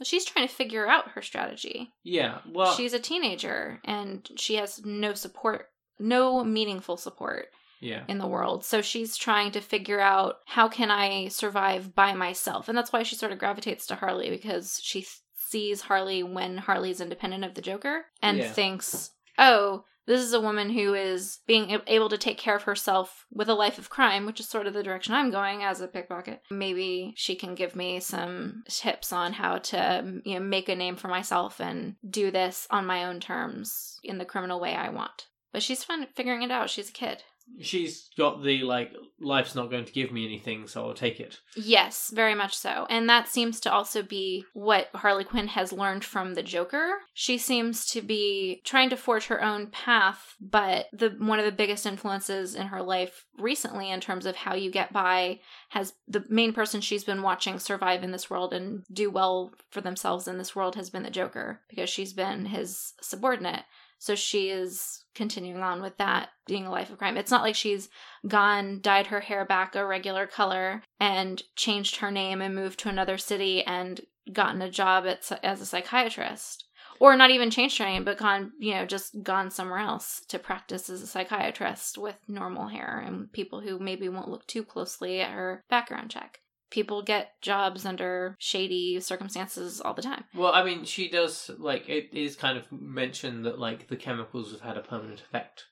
[0.04, 1.92] She's trying to figure out her strategy.
[2.04, 2.40] Yeah.
[2.50, 5.66] Well, She's a teenager and she has no support,
[6.00, 7.48] no meaningful support
[7.82, 8.04] yeah.
[8.08, 8.64] in the world.
[8.64, 12.70] So she's trying to figure out how can I survive by myself.
[12.70, 16.58] And that's why she sort of gravitates to Harley because she th- sees Harley when
[16.58, 18.52] Harley's independent of the Joker and Yeah.
[18.52, 23.26] thinks, "Oh, this is a woman who is being able to take care of herself
[23.32, 25.88] with a life of crime, which is sort of the direction I'm going as a
[25.88, 26.42] pickpocket.
[26.50, 30.96] Maybe she can give me some tips on how to, you know, make a name
[30.96, 35.28] for myself and do this on my own terms in the criminal way I want."
[35.52, 36.70] But she's fun figuring it out.
[36.70, 37.24] She's a kid.
[37.62, 41.40] She's got the like, life's not going to give me anything, so I'll take it.
[41.56, 42.88] Yes, very much so.
[42.90, 47.00] And that seems to also be what Harley Quinn has learned from the Joker.
[47.14, 51.52] She seems to be trying to forge her own path, but the one of the
[51.52, 56.24] biggest influences in her life recently in terms of how you get by has the
[56.30, 60.38] main person she's been watching survive in this world and do well for themselves in
[60.38, 63.64] this world has been the Joker because she's been his subordinate.
[64.00, 67.18] So she is continuing on with that being a life of crime.
[67.18, 67.90] It's not like she's
[68.28, 72.90] gone, dyed her hair back a regular color, and changed her name and moved to
[72.90, 74.00] another city and
[74.32, 76.66] gotten a job at, as a psychiatrist.
[77.02, 80.40] Or not even changed her name, but gone, you know, just gone somewhere else to
[80.40, 85.22] practice as a psychiatrist with normal hair and people who maybe won't look too closely
[85.22, 86.40] at her background check.
[86.72, 90.24] People get jobs under shady circumstances all the time.
[90.36, 94.52] Well, I mean, she does like it is kind of mentioned that like the chemicals
[94.52, 95.66] have had a permanent effect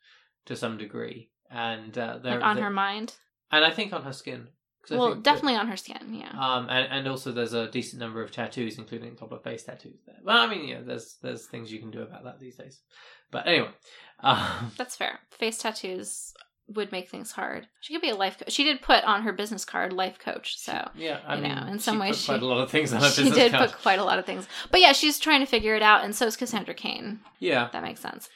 [0.46, 3.14] to some degree, and uh, they're Like on they're- her mind.
[3.52, 4.48] and I think on her skin.
[4.90, 6.30] Well, think that- definitely on her skin, yeah.
[6.32, 10.00] Um, and, and also there's a decent number of tattoos, including top of face tattoos
[10.06, 10.16] there.
[10.24, 12.80] Well, I mean, yeah, there's there's things you can do about that these days.
[13.30, 13.70] But anyway,
[14.22, 15.20] um, That's fair.
[15.32, 16.34] Face tattoos
[16.70, 17.68] would make things hard.
[17.80, 18.52] She could be a life coach.
[18.52, 20.58] She did put on her business card life coach.
[20.58, 22.70] So Yeah, I You mean, know, in some ways put she- quite a lot of
[22.72, 23.70] things on her she did card.
[23.72, 24.48] put quite a lot of things.
[24.72, 27.22] But yeah, she's trying to figure it out, and so is Cassandra Kane.
[27.40, 28.30] Yeah, That makes sense.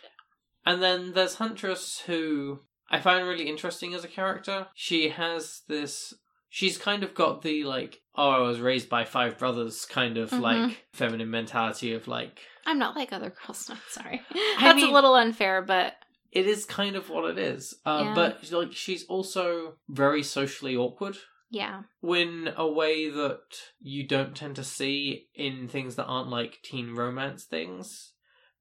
[0.66, 4.68] and then there's Huntress, who I find really interesting as a character.
[4.76, 6.14] She has this.
[6.50, 10.30] She's kind of got the like, oh, I was raised by five brothers kind of
[10.32, 10.40] Mhm.
[10.42, 13.70] like feminine mentality of like, I'm not like other girls.
[13.70, 14.22] No, sorry.
[14.34, 15.94] I That's mean- a little unfair, but
[16.32, 17.74] it is kind of what it is.
[17.86, 18.14] Uh, Yeah.
[18.16, 21.18] But like, she's also very socially awkward.
[21.54, 21.84] yeah.
[22.02, 23.42] in a way that
[23.82, 28.14] you don't tend to see in things that aren't like teen romance things.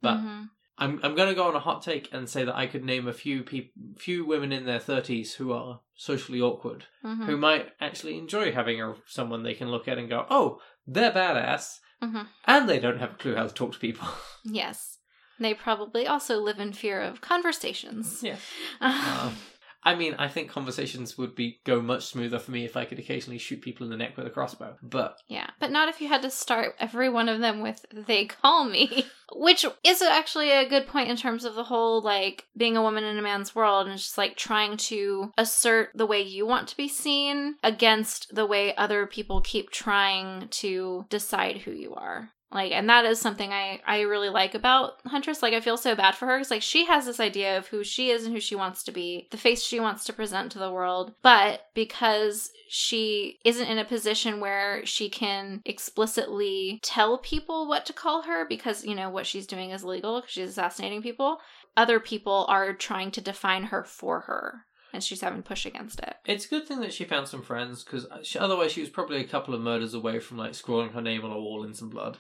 [0.03, 0.51] But Mhm.
[0.79, 3.07] I'm I'm going to go on a hot take and say that I could name
[3.07, 7.27] a few peop- few women in their 30s who are socially awkward, Mhm.
[7.27, 11.13] who might actually enjoy having a, someone they can look at and go, "Oh, they're
[11.13, 12.27] badass." Mhm.
[12.47, 14.09] And they don't have a clue how to talk to people.
[14.45, 14.99] yes.
[15.41, 18.23] They probably also live in fear of conversations.
[18.23, 18.37] yeah.
[18.81, 19.33] Uh,
[19.83, 22.99] I mean, I think conversations would be go much smoother for me if I could
[22.99, 24.77] occasionally shoot people in the neck with a crossbow.
[24.83, 28.27] But Yeah, but not if you had to start every one of them with "they
[28.27, 32.77] call me," which is actually a good point in terms of the whole like being
[32.77, 36.45] a woman in a man's world and just like trying to assert the way you
[36.45, 41.95] want to be seen against the way other people keep trying to decide who you
[41.95, 42.33] are.
[42.53, 45.43] Like, and that is something I I really like about Huntress.
[45.43, 47.85] Like, I feel so bad for her because like she has this idea of who
[47.85, 50.59] she is and who she wants to be, the face she wants to present to
[50.59, 51.15] the world.
[51.23, 57.93] But because she isn't in a position where she can explicitly tell people what to
[57.93, 61.41] call her, because you know what she's doing is 'cause she's assassinating people.
[61.77, 66.15] Other people are trying to define her for her, and she's having push against it.
[66.27, 68.07] It's a good thing that she found some friends because
[68.39, 71.31] otherwise she was probably a couple of murders away from like scrawling her name on
[71.31, 72.17] a wall in some blood.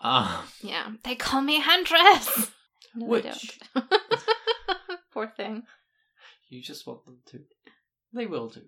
[0.00, 2.50] Uh, Yeah, they call me Huntress.
[2.94, 3.86] No, they which don't.
[5.14, 5.62] Poor thing.
[6.50, 7.40] you just want them to.
[8.12, 8.60] They will do.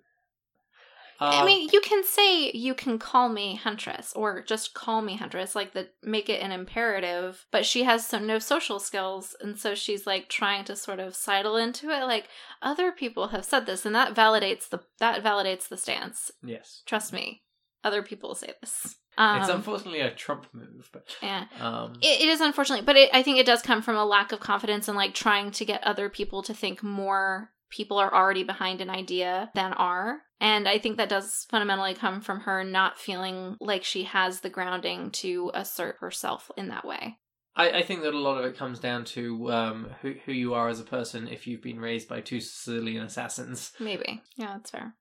[1.32, 5.16] I Um, mean, you can say you can call me Huntress or just call me
[5.16, 7.46] Huntress, like the make it an imperative.
[7.50, 11.14] But she has some no social skills, and so she's like trying to sort of
[11.14, 12.04] sidle into it.
[12.04, 12.28] Like
[12.62, 16.30] other people have said this, and that validates the that validates the stance.
[16.42, 17.42] yes, Trust me,
[17.82, 18.96] other people say this.
[19.16, 21.44] Um, it's unfortunately a Trump move, but yeah.
[21.60, 24.32] um, It, it is unfortunately, but it, I think it does come from a lack
[24.32, 28.44] of confidence and like trying to get other people to think more people are already
[28.44, 30.22] behind an idea than are.
[30.40, 34.50] And I think that does fundamentally come from her not feeling like she has the
[34.50, 37.18] grounding to assert herself in that way.
[37.56, 40.54] I, I think that a lot of it comes down to um, who who you
[40.54, 44.22] are as a person if you've been raised by two Sicilian assassins, Maybe.
[44.36, 44.94] Yeah, that's fair.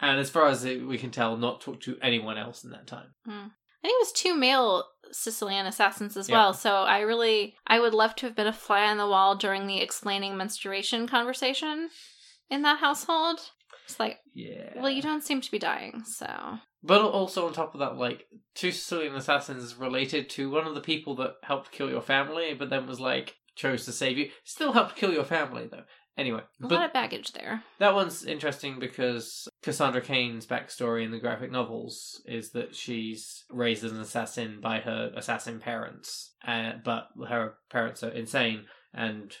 [0.00, 3.14] and as far as we can tell, not talk to anyone else in that time.
[3.26, 3.32] I
[3.82, 6.36] think it was two male Sicilian assassins as Yeah.
[6.36, 6.54] well.
[6.54, 9.66] So I really, I would love to have been a fly on the wall during
[9.66, 11.90] the explaining menstruation conversation
[12.50, 13.40] in that household.
[13.84, 14.80] It's like, Yeah.
[14.80, 18.26] well, you don't seem to be dying, so But also on top of that, like
[18.54, 22.70] two Sicilian assassins related to one of the people that helped kill your family, but
[22.70, 24.30] then was like chose to save you.
[24.44, 25.82] Still helped kill your family though.
[26.18, 27.62] Anyway, a but lot of baggage there.
[27.78, 33.84] that one's interesting because Cassandra Cain's backstory in the graphic novels is that she's raised
[33.84, 39.36] as an assassin by her assassin parents, uh, but her parents are insane and.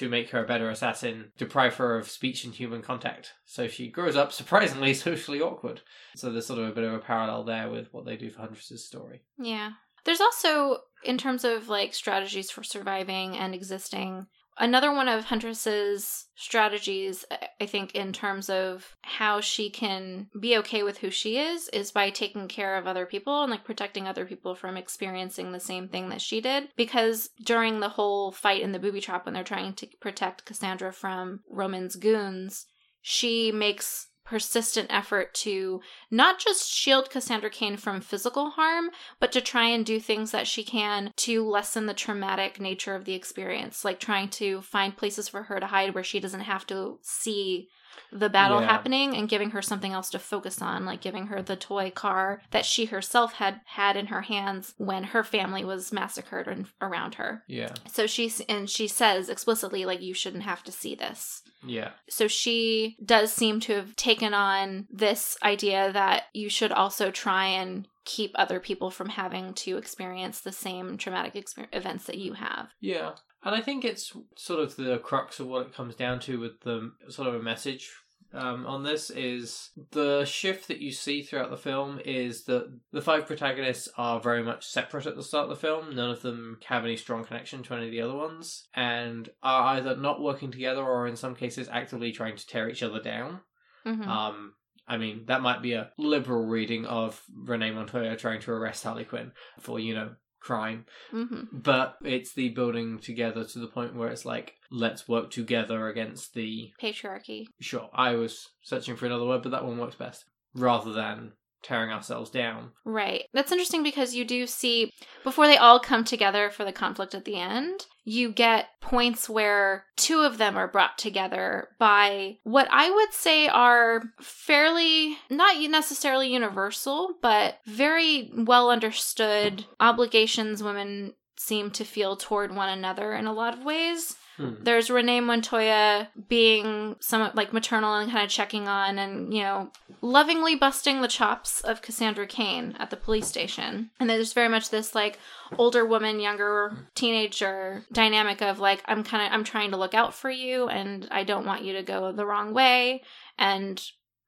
[0.00, 3.32] To make her a better assassin, deprive her of speech and human contact.
[3.46, 5.80] So she grows up surprisingly socially awkward.
[6.16, 8.40] So there's sort of a bit of a parallel there with what they do for
[8.40, 9.22] Huntress's story.
[9.38, 9.70] Yeah.
[10.04, 14.26] There's also, in terms of like strategies for surviving and existing,
[14.58, 17.24] another one of Huntress's strategies,
[17.60, 21.90] I- think, in terms of how she can be okay with who she is, is
[21.90, 25.88] by taking care of other people and like protecting other people from experiencing the same
[25.88, 26.68] thing that she did.
[26.76, 30.92] Because during the whole fight in the booby trap, when they're trying to protect Cassandra
[30.92, 32.66] from Roman's goons,
[33.00, 39.40] she makes persistent effort to not just shield Cassandra Cain from physical harm, but to
[39.40, 43.84] try and do things that she can to lessen the traumatic nature of the experience,
[43.84, 47.68] like trying to find places for her to hide where she doesn't have to see
[48.12, 48.66] the battle Yeah.
[48.68, 52.40] happening and giving her something else to focus on like giving her the toy car
[52.50, 57.14] that she herself had had in her hands when her family was massacred and around
[57.16, 57.74] her Yeah.
[57.90, 61.90] so she's and she says explicitly like you shouldn't have to see this Yeah.
[62.08, 67.46] so she does seem to have taken on this idea that you should also try
[67.46, 72.34] and keep other people from having to experience the same traumatic exper- events that you
[72.34, 72.68] have.
[72.80, 73.16] Yeah.
[73.46, 76.60] And I think it's sort of the crux of what it comes down to with
[76.62, 77.88] the sort of a message
[78.34, 83.00] um, on this is the shift that you see throughout the film is that the
[83.00, 85.94] five protagonists are very much separate at the start of the film.
[85.94, 89.76] None of them have any strong connection to any of the other ones, and are
[89.76, 93.42] either not working together or, in some cases, actively trying to tear each other down.
[93.86, 94.06] Mhm.
[94.06, 94.54] Um,
[94.88, 99.04] I mean, that might be a liberal reading of Renee Montoya trying to arrest Harley
[99.04, 100.16] Quinn for, you know,
[100.46, 100.86] crime.
[101.12, 101.48] Mhm.
[101.52, 106.34] But it's the building together to the point where it's like, let's work together against
[106.34, 106.72] the.
[106.80, 107.46] Patriarchy.
[107.60, 110.24] Sure, I was searching for another word, but that one works best.
[110.54, 111.32] Rather than
[111.62, 112.70] tearing ourselves down.
[112.84, 113.24] Right.
[113.34, 114.92] That's interesting because you do see,
[115.24, 119.84] before they all come together for the conflict at the end, you get points where
[119.96, 126.32] two of them are brought together by what I would say are fairly, not necessarily
[126.32, 133.32] universal, but very well understood obligations women seem to feel toward one another in a
[133.32, 134.14] lot of ways.
[134.36, 134.54] Hmm.
[134.60, 139.70] There's Renee Montoya being somewhat like maternal and kind of checking on and, you know,
[140.02, 143.90] lovingly busting the chops of Cassandra Cain at the police station.
[143.98, 145.18] And there's very much this like
[145.56, 150.14] older woman, younger teenager dynamic of like, I'm kind of, I'm trying to look out
[150.14, 153.02] for you and I don't want you to go the wrong way.
[153.38, 153.82] And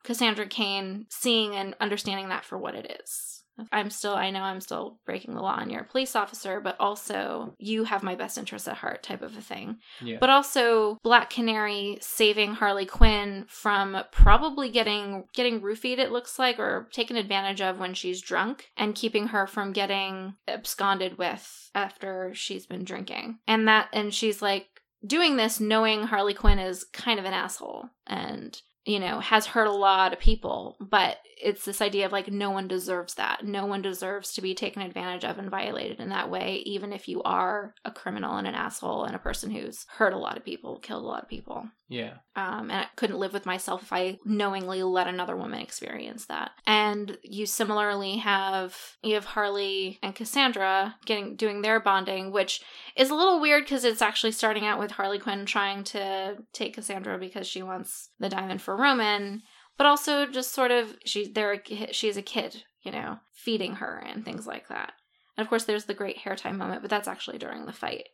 [0.04, 3.37] Cassandra Cain seeing and understanding that for what it is.
[3.72, 6.76] I'm still, I know I'm still breaking the law and you're a police officer, but
[6.78, 9.78] also you have my best interests at heart type of a thing.
[10.00, 10.18] Yeah.
[10.20, 16.58] But also Black Canary saving Harley Quinn from probably getting getting roofied it looks like
[16.58, 22.32] or taken advantage of when she's drunk and keeping her from getting absconded with after
[22.34, 23.38] she's been drinking.
[23.46, 24.66] And that and she's like
[25.06, 29.66] doing this knowing Harley Quinn is kind of an asshole and you know, has hurt
[29.66, 33.44] a lot of people, but it's this idea of like no one deserves that.
[33.44, 37.06] No one deserves to be taken advantage of and violated in that way, even if
[37.06, 40.44] you are a criminal and an asshole and a person who's hurt a lot of
[40.44, 41.66] people, killed a lot of people.
[41.88, 42.18] Yeah.
[42.36, 46.50] Um, and I couldn't live with myself if I knowingly let another woman experience that.
[46.66, 52.60] And you similarly have you have Harley and Cassandra getting doing their bonding, which
[52.94, 56.74] is a little weird because it's actually starting out with Harley Quinn trying to take
[56.74, 59.42] Cassandra because she wants the diamond for Roman,
[59.78, 64.04] but also just sort of she they're a she's a kid, you know, feeding her
[64.06, 64.92] and things like that.
[65.38, 68.08] And of course, there's the great hair tie moment, but that's actually during the fight.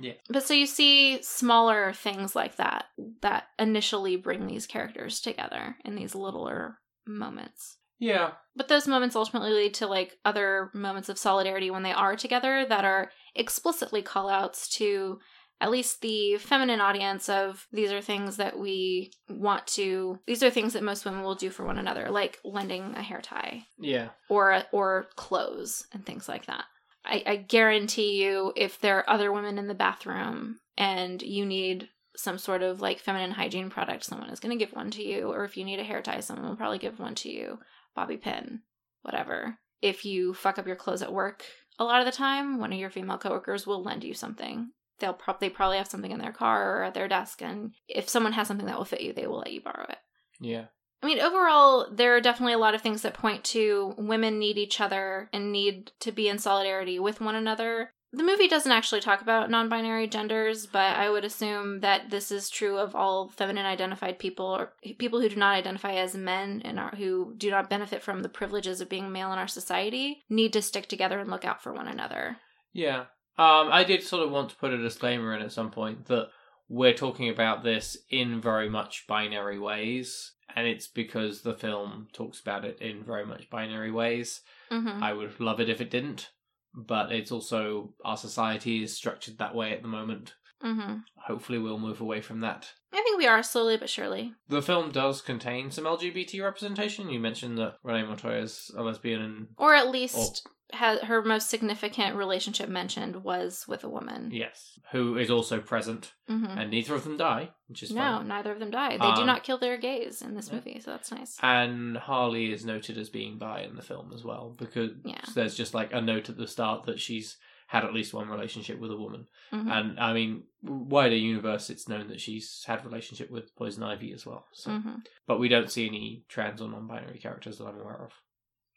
[0.00, 0.12] Yeah.
[0.28, 2.86] But so you see smaller things like that
[3.22, 7.76] that initially bring these characters together in these littler moments.
[7.98, 8.32] Yeah.
[8.54, 12.64] But those moments ultimately lead to like other moments of solidarity when they are together
[12.68, 15.18] that are explicitly call outs to
[15.60, 20.50] at least the feminine audience of these are things that we want to these are
[20.50, 24.10] things that most women will do for one another like lending a hair tie Yeah.
[24.28, 26.64] or or clothes and things like that.
[27.08, 31.88] I, I guarantee you, if there are other women in the bathroom and you need
[32.16, 35.32] some sort of like feminine hygiene product, someone is going to give one to you.
[35.32, 37.58] Or if you need a hair tie, someone will probably give one to you.
[37.94, 38.60] Bobby pin,
[39.02, 39.58] whatever.
[39.80, 41.44] If you fuck up your clothes at work,
[41.78, 44.72] a lot of the time, one of your female coworkers will lend you something.
[44.98, 48.08] They'll prob- they probably have something in their car or at their desk, and if
[48.08, 49.98] someone has something that will fit you, they will let you borrow it.
[50.40, 50.66] Yeah.
[51.02, 54.58] I mean, overall, there are definitely a lot of things that point to women need
[54.58, 57.92] each other and need to be in solidarity with one another.
[58.10, 62.32] The movie doesn't actually talk about non binary genders, but I would assume that this
[62.32, 66.62] is true of all feminine identified people or people who do not identify as men
[66.64, 70.24] and are, who do not benefit from the privileges of being male in our society
[70.30, 72.38] need to stick together and look out for one another.
[72.72, 73.00] Yeah.
[73.36, 76.28] Um, I did sort of want to put a disclaimer in at some point that
[76.68, 82.40] we're talking about this in very much binary ways, and it's because the film talks
[82.40, 84.40] about it in very much binary ways.
[84.70, 85.02] Mm-hmm.
[85.02, 86.30] I would love it if it didn't,
[86.74, 90.34] but it's also our society is structured that way at the moment.
[90.64, 90.96] Mm-hmm.
[91.26, 92.72] Hopefully, we'll move away from that.
[92.92, 94.34] I think we are slowly but surely.
[94.48, 97.10] The film does contain some LGBT representation.
[97.10, 101.48] You mentioned that Renee Montoya is a lesbian, and Or at least ha- her most
[101.50, 104.30] significant relationship mentioned was with a woman.
[104.32, 106.58] yes, who is also present, Mm-hmm.
[106.58, 108.28] and neither of them die, which is No, fun.
[108.28, 108.90] neither of them die.
[108.98, 110.54] They do Um, not kill their gays in this yeah.
[110.56, 111.38] movie, so that's nice.
[111.42, 115.20] And Harley is noted as being bi in the film as well, because Yeah.
[115.34, 117.38] there's just like a note at the start that she's
[117.68, 119.26] had at least one relationship with a woman.
[119.52, 119.70] Mhm.
[119.70, 124.24] And I mean, wider universe, it's known that she's had relationship with Poison Ivy as
[124.24, 124.46] well.
[124.54, 125.04] So, Mhm.
[125.26, 128.12] but we don't see any trans or non-binary characters that I'm aware of.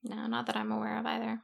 [0.03, 1.41] No, not that I'm aware of either.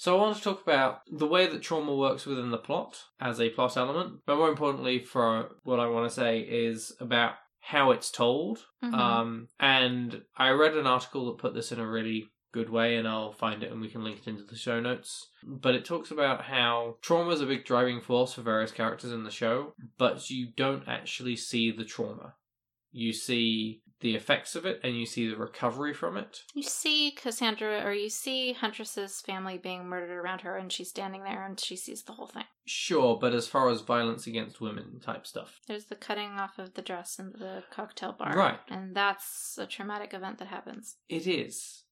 [0.00, 3.38] So I want to talk about the way that trauma works within the plot as
[3.38, 7.90] a plot element, but more importantly, for what I want to say is about how
[7.90, 8.64] it's told.
[8.82, 8.94] Mhm.
[8.94, 13.06] Um, and I read an article that put this in a really good way, and
[13.06, 15.28] I'll find it and we can link it into the show notes.
[15.42, 19.24] But it talks about how trauma is a big driving force for various characters in
[19.24, 22.36] the show, but you don't actually see the trauma.
[22.92, 26.42] you see the effects of it and you see the recovery from it.
[26.54, 31.22] You see Cassandra, or you see Huntress's family being murdered around her, and she's standing
[31.22, 32.44] there and she sees the whole thing.
[32.66, 35.60] Sure, but as far as violence against women type stuff.
[35.68, 38.34] There's the cutting off of the dress in the cocktail bar.
[38.36, 38.58] Right.
[38.68, 40.96] And that's a traumatic event that happens.
[41.08, 41.84] It is.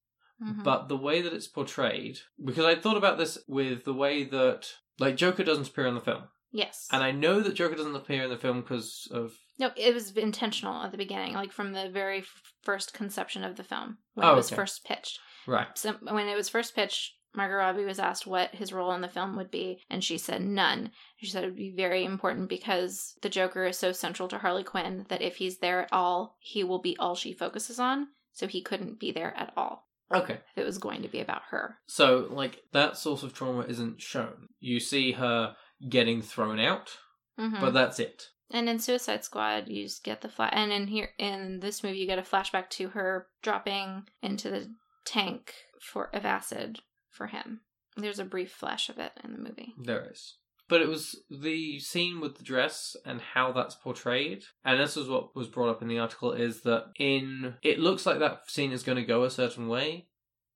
[0.43, 0.63] Mhm.
[0.63, 4.73] But the way that it's portrayed, because I thought about this with the way that,
[4.99, 6.29] like, Joker doesn't appear in the film.
[6.53, 6.89] yes.
[6.91, 9.35] And I know that Joker doesn't appear in the film because of.
[9.59, 13.57] No, it was intentional at the beginning, like from the very f- first conception of
[13.57, 14.57] the film when Oh, it was okay.
[14.57, 15.19] first pitched.
[15.47, 15.67] Right.
[15.77, 19.09] So when it was first pitched, Margot Robbie was asked what his role in the
[19.09, 20.91] film would be, and she said none.
[21.19, 24.65] She said it would be very important because the Joker is so central to Harley
[24.65, 28.09] Quinn that if he's there at all, he will be all she focuses on.
[28.33, 30.35] So he couldn't be there at all Okay.
[30.35, 31.79] if it was going to be about her.
[31.87, 34.49] So, like, that source of trauma isn't shown.
[34.61, 35.55] You see her
[35.89, 36.99] getting thrown out,
[37.39, 37.61] Mhm.
[37.61, 38.29] but that's it.
[38.51, 40.53] And in Suicide Squad, you just get the flash.
[40.55, 44.75] And in here, in this movie, you get a flashback to her dropping into the
[45.05, 46.81] tank for of acid
[47.11, 47.61] for him.
[47.97, 49.75] There's a brief flash of it in the movie.
[49.79, 50.37] There is.
[50.69, 54.45] But it was the scene with the dress and how that's portrayed.
[54.65, 58.05] And this is what was brought up in the article is that in it looks
[58.05, 60.09] like that scene is going to go a certain way.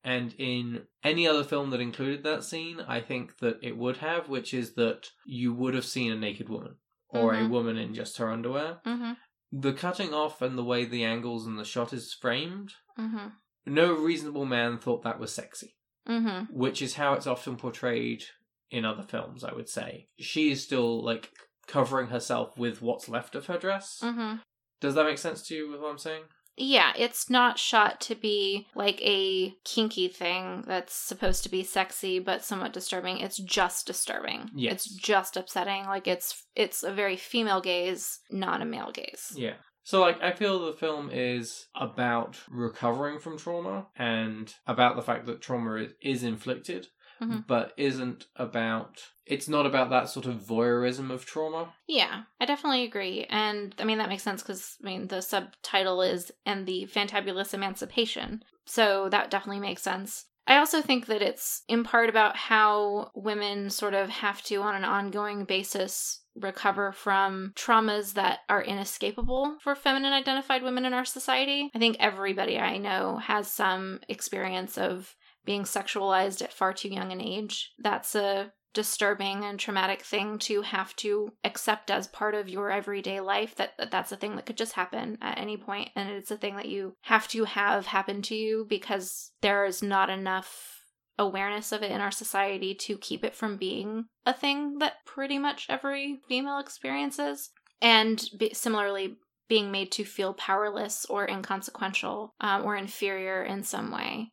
[0.05, 4.29] And in any other film that included that scene, I think that it would have,
[4.29, 6.77] which is that you would have seen a naked woman
[7.13, 7.51] or a Mhm.
[7.51, 8.81] woman in just her underwear.
[8.87, 9.13] Mm-hmm.
[9.53, 13.29] The cutting off and the way the angles and the shot is framed, Mm-hmm.
[13.67, 15.77] no reasonable man thought that was sexy
[16.09, 16.53] Mm-hmm.
[16.53, 18.25] which is how it's often portrayed
[18.71, 20.09] in other films, I would say.
[20.19, 21.31] She is still like
[21.67, 24.01] covering herself with what's left of her dress.
[24.03, 24.37] Mm-hmm.
[24.81, 26.25] Does that make sense to you with what I'm saying?
[26.57, 32.19] Yeah, it's not shot to be like a kinky thing that's supposed to be sexy
[32.19, 33.19] but somewhat disturbing.
[33.19, 34.51] It's just disturbing.
[34.55, 34.75] Yes.
[34.75, 35.85] It's just upsetting.
[35.87, 39.33] Like it's it's a very female gaze, not a male gaze.
[39.35, 39.55] Yeah.
[39.83, 45.27] So like I feel the film is about recovering from trauma and about the fact
[45.27, 46.89] that trauma is, is inflicted,
[47.23, 47.47] Mhm.
[47.47, 51.73] but isn't about it's not about that sort of voyeurism of trauma.
[51.87, 53.25] Yeah, I definitely agree.
[53.31, 57.55] And I mean, that makes sense because, I mean, the subtitle is And the Fantabulous
[57.55, 58.43] Emancipation.
[58.67, 60.27] So that definitely makes sense.
[60.47, 64.75] I also think that it's in part about how women sort of have to, on
[64.75, 71.05] an ongoing basis, recover from traumas that are inescapable for feminine identified women in our
[71.05, 71.71] society.
[71.75, 75.15] I think everybody I know has some experience of
[75.45, 77.73] being sexualized at far too young an age.
[77.79, 83.21] That's a disturbing and traumatic thing to have to accept as part of your everyday
[83.21, 86.31] life that, that that's a thing that could just happen at any point and it's
[86.31, 90.85] a thing that you have to have happen to you because there is not enough
[91.19, 95.39] awareness of it in our society to keep it from being a thing that pretty
[95.39, 97.51] much every female experiences
[97.83, 99.19] and similarly
[99.49, 104.33] being made to feel powerless or inconsequential um, or inferior in some way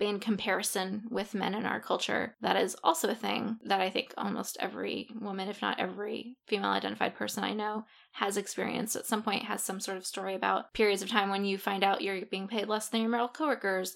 [0.00, 2.36] in comparison with men in our culture.
[2.40, 6.70] That is also a thing that I think almost every woman, if not every female
[6.70, 10.74] identified person I know, has experienced at some point, has some sort of story about
[10.74, 13.94] periods of time when you find out you're being paid less than your male coworkers,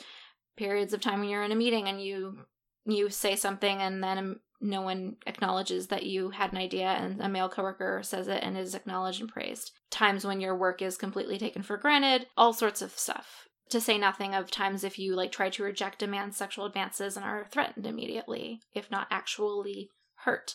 [0.57, 2.39] periods of time when you're in a meeting and you
[2.87, 7.29] you say something and then no one acknowledges that you had an idea and a
[7.29, 9.73] male coworker says it and is acknowledged and praised.
[9.91, 13.99] Times when your work is completely taken for granted, all sorts of stuff to say
[13.99, 17.47] nothing of times if you like try to reject a man's sexual advances and are
[17.51, 19.91] threatened immediately if not actually
[20.25, 20.55] hurt.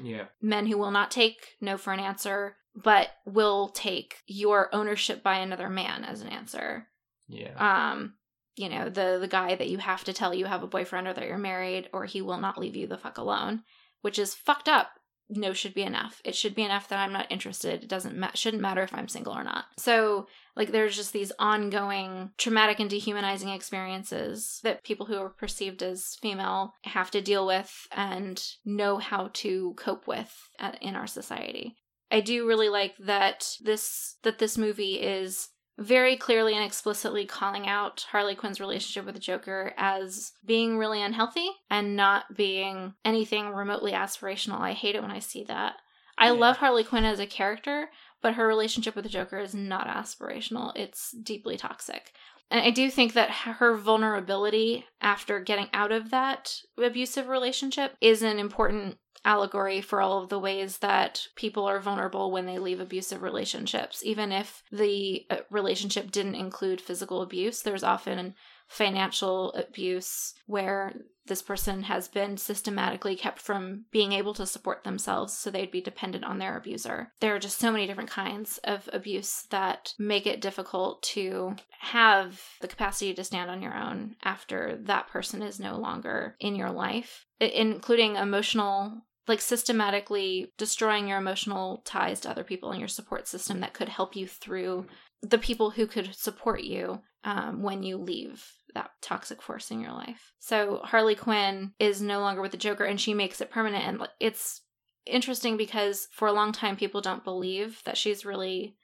[0.00, 0.26] Yeah.
[0.40, 5.38] men who will not take no for an answer but will take your ownership by
[5.38, 6.86] another man as an answer.
[7.26, 7.54] Yeah.
[7.90, 8.14] um
[8.54, 11.14] you know the the guy that you have to tell you have a boyfriend or
[11.14, 13.62] that you're married or he will not leave you the fuck alone
[14.02, 14.90] which is fucked up.
[15.30, 16.22] No should be enough.
[16.24, 17.82] It should be enough that i'm not interested.
[17.82, 19.64] It doesn't ma- shouldn't matter if i'm single or not.
[19.76, 20.28] So
[20.58, 26.16] like there's just these ongoing traumatic and dehumanizing experiences that people who are perceived as
[26.20, 31.76] female have to deal with and know how to cope with uh, in our society
[32.10, 35.48] i do really like that this that this movie is
[35.80, 41.00] very clearly and explicitly calling out Harley Quinn's relationship with the Joker as being really
[41.00, 44.58] unhealthy and not being anything remotely aspirational.
[44.58, 45.74] I hate it when I see that.
[46.18, 46.32] I Yeah.
[46.32, 47.90] love Harley Quinn as a character,
[48.22, 50.72] but her relationship with the Joker is not aspirational.
[50.74, 52.12] It's deeply toxic.
[52.50, 58.22] And I do think that her vulnerability after getting out of that abusive relationship is
[58.22, 62.80] an important allegory for all of the ways that people are vulnerable when they leave
[62.80, 64.02] abusive relationships.
[64.04, 68.34] Even if the uh, relationship didn't include physical abuse, there's often
[68.68, 70.94] financial abuse where
[71.28, 75.80] this person has been systematically kept from being able to support themselves, so they'd be
[75.80, 77.12] dependent on their abuser.
[77.20, 82.42] There are just so many different kinds of abuse that make it difficult to have
[82.60, 86.70] the capacity to stand on your own after that person is no longer in your
[86.70, 93.28] life, including emotional like systematically destroying your emotional ties to other people in your support
[93.28, 94.86] system that could help you through
[95.20, 98.42] the people who could support you um, when you leave
[98.74, 100.32] that toxic force in your life.
[100.38, 103.84] So Harley Quinn is no longer with the Joker and she makes it permanent.
[103.84, 104.62] And it's
[105.06, 108.76] interesting because for a long time, people don't believe that she's really.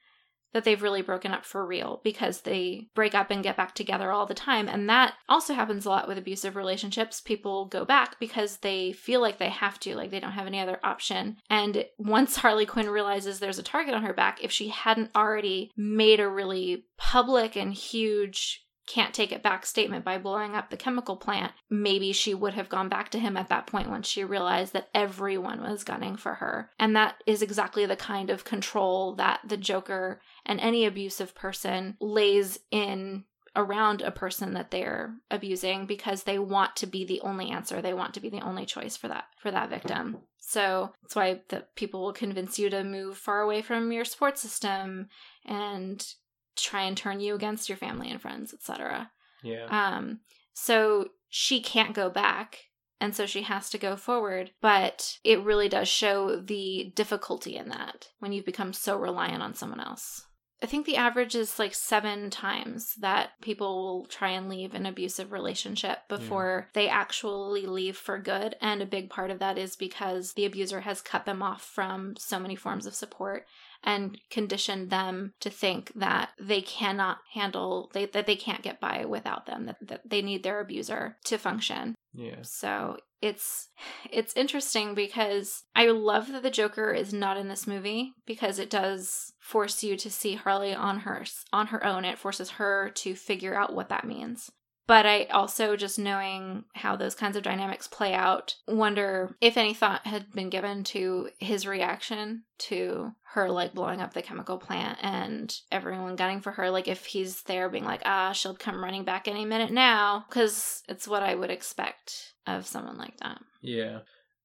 [0.53, 4.13] That they've really broken up for real because they break up and get back together
[4.13, 4.69] all the time.
[4.69, 7.21] And that also happens a lot with abusive relationships.
[7.21, 10.61] People go back because they feel like they have to, like they don't have any
[10.61, 11.39] other option.
[11.51, 15.73] And once Harley Quinn realizes there's a target on her back, if she hadn't already
[15.77, 20.77] made a really public and huge can't take it back statement by blowing up the
[20.77, 24.25] chemical plant, maybe she would have gone back to him at that point once she
[24.25, 26.71] realized that everyone was gunning for her.
[26.79, 31.97] And that is exactly the kind of control that the Joker and any abusive person
[32.01, 33.25] lays in
[33.57, 37.95] around a person that they're abusing because they want to be the only answer they
[37.95, 41.65] want to be the only choice for that for that victim so that's why the
[41.77, 45.09] people will convince you to move far away from your support system
[45.45, 46.15] and
[46.57, 49.11] try and turn you against your family and friends, etc.
[49.43, 49.67] Yeah.
[49.71, 50.21] Um
[50.53, 52.65] so she can't go back
[53.01, 57.69] and so she has to go forward, but it really does show the difficulty in
[57.69, 60.25] that when you've become so reliant on someone else.
[60.63, 64.87] I think the average is like seven times that people will try and leave an
[64.87, 66.71] abusive relationship before yeah.
[66.73, 68.57] they actually leave for good.
[68.63, 72.15] And a big part of that is because the abuser has cut them off from
[72.17, 73.45] so many forms of support
[73.85, 79.05] and condition them to think that they cannot handle they, that they can't get by
[79.05, 81.95] without them that, that they need their abuser to function.
[82.13, 82.43] Yeah.
[82.43, 83.69] So it's
[84.11, 88.69] it's interesting because i love that the joker is not in this movie because it
[88.69, 92.05] does force you to see harley on her on her own.
[92.05, 94.51] It forces her to figure out what that means
[94.87, 99.75] but I also, just knowing how those kinds of dynamics play out, wonder if any
[99.75, 104.99] thought had been given to his reaction to her like blowing up the chemical plant
[105.03, 106.71] and everyone gunning for her.
[106.71, 110.83] Like, if he's there being like, ah, she'll come running back any minute now, because
[110.89, 113.41] it's what I would expect of someone like that.
[113.63, 114.01] Yeah.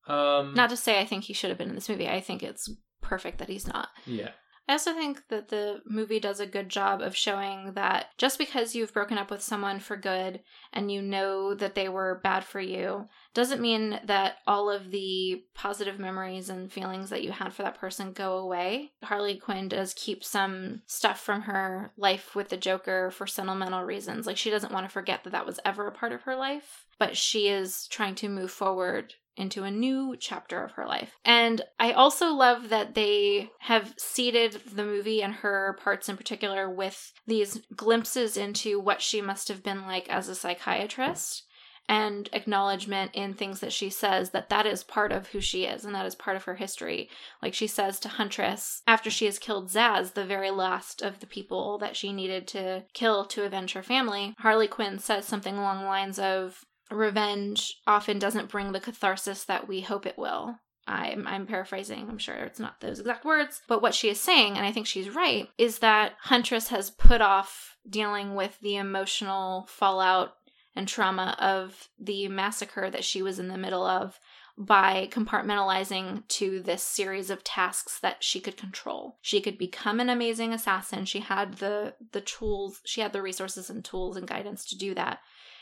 [0.07, 2.07] Um, Not to say I think he should have been in this movie.
[2.07, 2.69] I think it's
[3.01, 3.89] perfect that he's not.
[4.05, 4.31] Yeah.
[4.69, 8.75] I also think that the movie does a good job of showing that just because
[8.75, 10.41] you've broken up with someone for good
[10.71, 15.43] and you know that they were bad for you doesn't mean that all of the
[15.55, 18.91] positive memories and feelings that you had for that person go away.
[19.01, 24.27] Harley Quinn does keep some stuff from her life with the Joker for sentimental reasons.
[24.27, 26.85] Like she doesn't want to forget that that was ever a part of her life,
[26.99, 31.13] but she is trying to move forward into a new chapter of her life.
[31.23, 36.69] And I also love that they have seeded the movie and her parts in particular
[36.69, 41.43] with these glimpses into what she must have been like as a psychiatrist
[41.89, 45.83] and acknowledgement in things that she says that that is part of who she is
[45.83, 47.09] and that is part of her history.
[47.41, 51.25] Like she says to Huntress after she has killed Zsasz, the very last of the
[51.25, 55.79] people that she needed to kill to avenge her family, Harley Quinn says something along
[55.79, 60.55] the lines of, revenge often doesn't bring the catharsis that we hope it will.
[60.87, 64.57] I'm, I'm paraphrasing, I'm sure it's not those exact words, but what she is saying,
[64.57, 69.67] and I think she's right, is that Huntress has put off dealing with the emotional
[69.69, 70.33] fallout
[70.75, 74.19] and trauma of the massacre that she was in the middle of
[74.57, 79.17] by compartmentalizing to this series of tasks that she could control.
[79.21, 81.05] She could become an amazing assassin.
[81.05, 84.93] She had the the tools, she had the resources and tools and guidance to do
[84.95, 85.19] that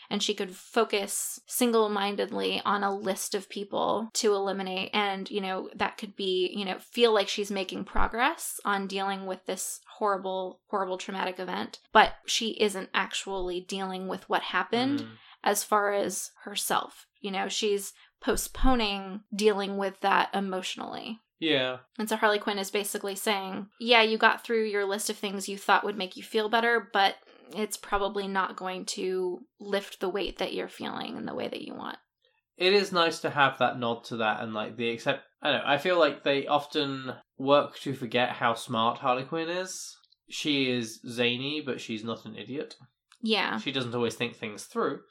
[0.09, 4.89] and she could focus single mindedly on a list of people to eliminate.
[4.93, 9.25] And, you know, that could be, you know, feel like she's making progress on dealing
[9.25, 15.07] with this horrible, horrible traumatic event, but she isn't actually dealing with what happened mm.
[15.43, 17.05] as far as herself.
[17.19, 21.21] You know, she's postponing dealing with that emotionally.
[21.39, 21.77] Yeah.
[21.99, 25.47] And so Harley Quinn is basically saying, yeah, you got through your list of things
[25.47, 27.15] you thought would make you feel better, but
[27.55, 31.61] it's probably not going to lift the weight that you're feeling in the way that
[31.61, 31.97] you want.
[32.57, 35.21] It is nice to have that nod to that and like the accept.
[35.41, 35.67] I don't know.
[35.67, 39.95] I feel like they often work to forget how smart Harley Quinn is.
[40.29, 42.75] She is zany, but she's not an idiot.
[43.21, 43.59] Yeah.
[43.59, 45.01] She doesn't always think things through.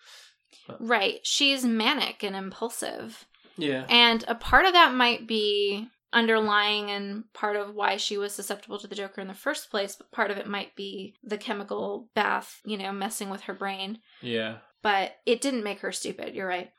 [0.67, 0.79] But...
[0.81, 1.21] Right.
[1.23, 3.27] She's manic and impulsive.
[3.57, 3.87] Yeah.
[3.89, 8.79] And a part of that might be underlying and part of why she was susceptible
[8.79, 12.09] to the Joker in the first place, but part of it might be the chemical
[12.15, 13.99] bath, you know, messing with her brain.
[14.23, 14.59] Yeah.
[14.83, 16.71] But it didn't make her stupid, you're right.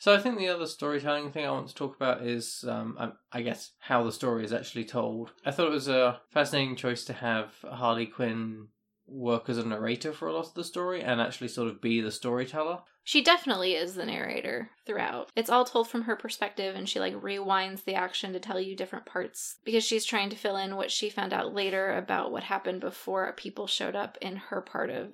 [0.00, 3.10] So I think the other storytelling thing I want to talk about is, um, I,
[3.32, 5.32] I guess, how the story is actually told.
[5.44, 8.68] I thought it was a fascinating choice to have Harley Quinn
[9.08, 12.00] work as a narrator for a lot of the story and actually sort of be
[12.00, 12.80] the storyteller.
[13.04, 15.30] She definitely is the narrator throughout.
[15.34, 18.76] It's all told from her perspective, and she like rewinds the action to tell you
[18.76, 22.42] different parts because she's trying to fill in what she found out later about what
[22.42, 25.08] happened before people showed up in her part of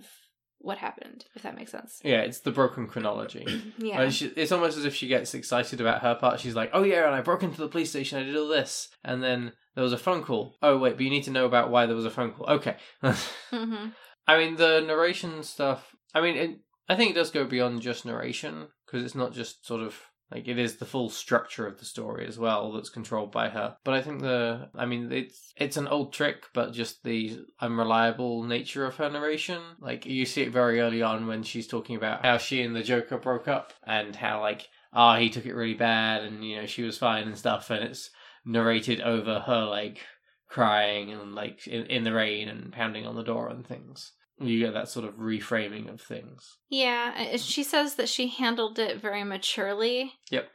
[0.65, 2.01] what happened, if that makes sense.
[2.03, 3.47] Yeah, it's the broken chronology.
[3.79, 3.99] Yeah.
[3.99, 6.41] Like, she, it's almost as if she gets excited about her part.
[6.41, 8.19] She's like, "Oh yeah, and I broke into the police station.
[8.19, 10.57] I did all this, and then there was a phone call.
[10.63, 12.49] Oh wait, but you need to know about why there was a phone call.
[12.49, 12.77] Okay.
[13.51, 13.89] hmm
[14.27, 15.95] I mean, the narration stuff.
[16.15, 16.59] I mean, it,
[16.89, 20.01] I think it does go beyond just narration because it's not just sort of
[20.35, 23.77] like it is the full structure of the story as well that's controlled by her.
[23.85, 28.43] But I think the, I mean, it's it's an old trick, but just the unreliable
[28.43, 29.63] nature of her narration.
[29.79, 32.83] Like you see it very early on when she's talking about how she and the
[32.83, 36.67] Joker broke up and how like ah he took it really bad and you know
[36.67, 38.11] she was fine and stuff, and it's
[38.45, 40.01] narrated over her like
[40.49, 44.13] crying and like in, in the rain and pounding on the door and things.
[44.41, 46.57] You get that sort of reframing of things.
[46.69, 50.15] Yeah, she says that she handled it very maturely.
[50.31, 50.49] Yep.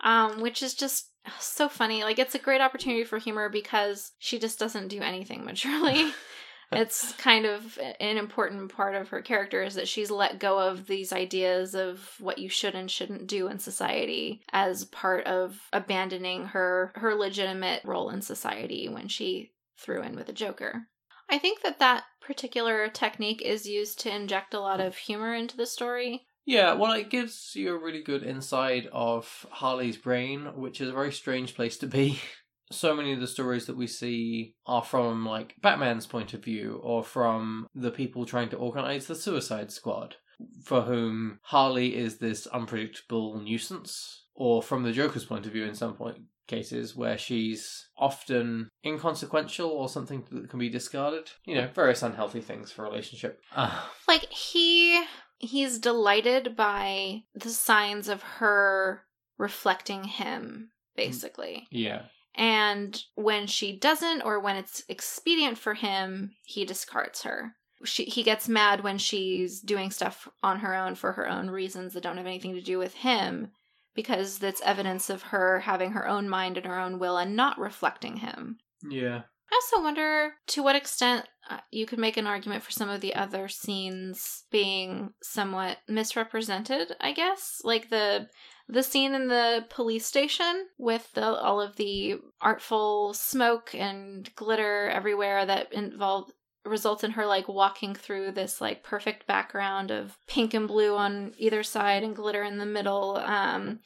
[0.00, 1.08] Um, which is just
[1.40, 2.04] so funny.
[2.04, 6.12] Like it's a great opportunity for humor because she just doesn't do anything maturely.
[6.72, 10.86] it's kind of an important part of her character is that she's let go of
[10.86, 16.46] these ideas of what you should and shouldn't do in society as part of abandoning
[16.46, 20.86] her her legitimate role in society when she threw in with the Joker.
[21.30, 25.56] I think that that particular technique is used to inject a lot of humor into
[25.56, 26.26] the story.
[26.46, 30.92] Yeah, well, it gives you a really good insight of Harley's brain, which is a
[30.92, 32.20] very strange place to be.
[32.72, 36.80] So many of the stories that we see are from like Batman's point of view
[36.82, 40.16] or from the people trying to organize the Suicide Squad,
[40.64, 45.74] for whom Harley is this unpredictable nuisance, or from the Joker's point of view in
[45.74, 46.16] some point
[46.46, 51.30] cases where she's often inconsequential or something that can be discarded.
[51.44, 53.40] You know, various unhealthy things for a relationship.
[53.54, 55.04] Uh, Like he
[55.38, 59.02] he's delighted by the signs of her
[59.38, 61.66] reflecting him basically.
[61.70, 62.02] yeah.
[62.36, 67.54] And when she doesn't or when it's expedient for him, he discards her.
[67.84, 71.92] She, he gets mad when she's doing stuff on her own for her own reasons
[71.94, 73.50] that don't have anything to do with him
[73.94, 77.58] because that's evidence of her having her own mind and her own will and not
[77.58, 78.58] reflecting him.
[78.88, 79.22] Yeah.
[79.52, 83.00] I also wonder to what extent uh, you could make an argument for some of
[83.00, 87.60] the other scenes being somewhat misrepresented, I guess.
[87.62, 88.28] Like the
[88.68, 94.88] the scene in the police station with the, all of the artful smoke and glitter
[94.88, 96.30] everywhere that involve
[96.64, 101.34] results in her like walking through this like perfect background of pink and blue on
[101.38, 103.80] either side and glitter in the middle um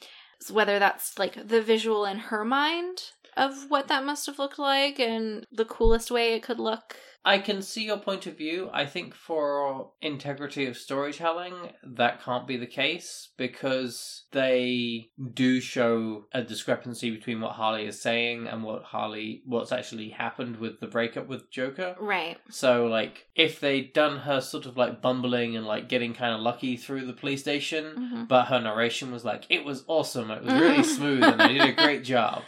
[0.51, 4.99] whether that's like the visual in her mind of what that must have looked like
[4.99, 6.97] and the coolest way it could look.
[7.25, 8.71] I can see your point of view.
[8.73, 16.25] I think for integrity of storytelling, that can't be the case because they do show
[16.33, 20.87] a discrepancy between what Harley is saying and what Harley, what's actually happened with the
[20.87, 21.97] breakup with Joker.
[22.01, 22.39] right.
[22.51, 26.41] So, like, if they'd done her sort of like bumbling and like getting kind of
[26.41, 30.43] lucky through the police station, hmm but her narration was like, it was awesome, it
[30.43, 32.43] was really smooth, and they did a great job,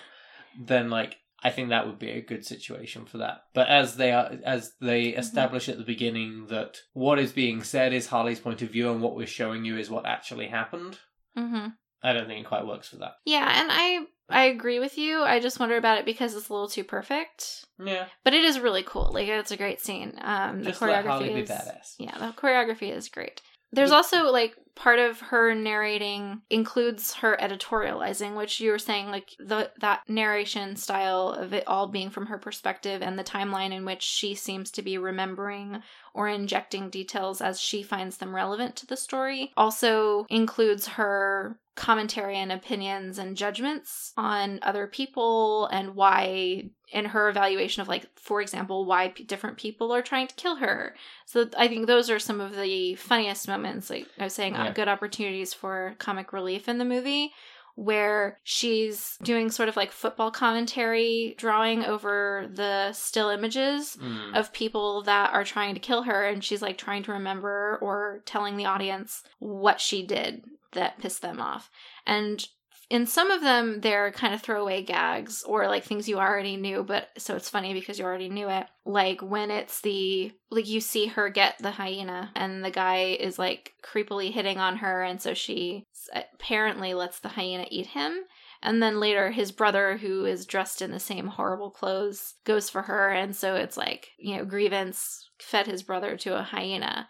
[0.58, 3.44] then like I think that would be a good situation for that.
[3.54, 7.92] But as they are, as they establish at the beginning that what is being said
[7.94, 10.98] is Harley's point of view, and what we're showing you is what actually happened,
[11.34, 11.68] hmm
[12.02, 13.12] I don't think it quite works for that.
[13.26, 16.52] yeah and i i agree with you i just wonder about it because it's a
[16.52, 20.62] little too perfect Yeah, but it is really cool like it's a great scene um
[20.62, 21.94] the just let Harley choreography be is badass.
[21.98, 23.42] Yeah, the choreography is great.
[23.72, 29.30] There's also like part of her narrating includes her editorializing, which you were saying like
[29.38, 33.84] the that narration style of it all being from her perspective and the timeline in
[33.84, 35.82] which she seems to be remembering
[36.14, 42.36] or injecting details as she finds them relevant to the story also includes her commentary
[42.36, 46.62] and opinions and judgments on other people and why
[46.92, 50.56] in her evaluation of like for example why p- different people are trying to kill
[50.56, 50.94] her.
[51.24, 54.64] So I think those are some of the funniest moments, like I was saying, uh,
[54.64, 54.72] Yeah.
[54.72, 57.32] good opportunities for comic relief in the movie,
[57.76, 64.36] where she's doing sort of like football commentary, drawing over the still images Mm.
[64.36, 68.22] of people that are trying to kill her, and she's like trying to remember or
[68.26, 71.70] telling the audience what she did that pissed them off.
[72.06, 72.46] And
[72.90, 76.82] in some of them they're kind of throwaway gags or like things you already knew
[76.82, 78.66] but so it's funny because you already knew it.
[78.84, 83.38] Like when it's the like you see her get the hyena and the guy is
[83.38, 88.18] like creepily hitting on her and so she apparently lets the hyena eat him.
[88.62, 92.82] And then later his brother who is dressed in the same horrible clothes goes for
[92.82, 93.10] her.
[93.10, 97.08] And so it's like you know grievance fed his brother to a hyena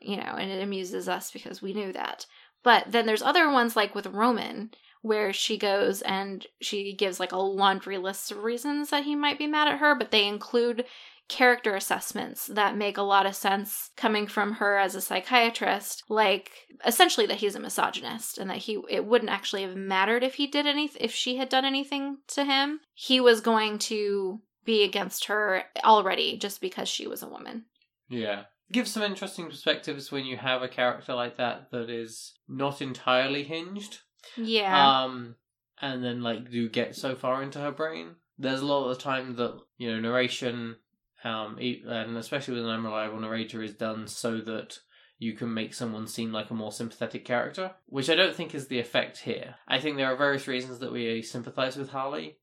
[0.00, 2.24] you know and it amuses us because we knew that.
[2.62, 4.70] But then there's other ones like with roman
[5.02, 9.38] where she goes and she gives like a laundry list of reasons that he might
[9.38, 10.84] be mad at her, but they include
[11.30, 16.50] character assessments that make a lot of sense coming from her as a psychiatrist like
[16.84, 20.48] essentially that he's a misogynist and that he it wouldn't actually have mattered if he
[20.48, 22.80] did any if she had done anything to him.
[22.94, 27.64] He was going to be against her already just because she was a woman.
[28.08, 28.42] Yeah.
[28.72, 33.44] Gives some interesting perspectives when you have a character like that that is not entirely
[33.44, 34.00] hinged
[34.36, 35.02] yeah.
[35.02, 35.36] Um,
[35.80, 38.16] and then like do get so far into her brain.
[38.38, 40.76] There's a lot of the time that you know narration,
[41.24, 44.78] um, and especially with an unreliable narrator, is done so that
[45.18, 48.68] you can make someone seem like a more sympathetic character, which I don't think is
[48.68, 49.56] the effect here.
[49.68, 52.38] I think there are various reasons that we sympathize with Harley,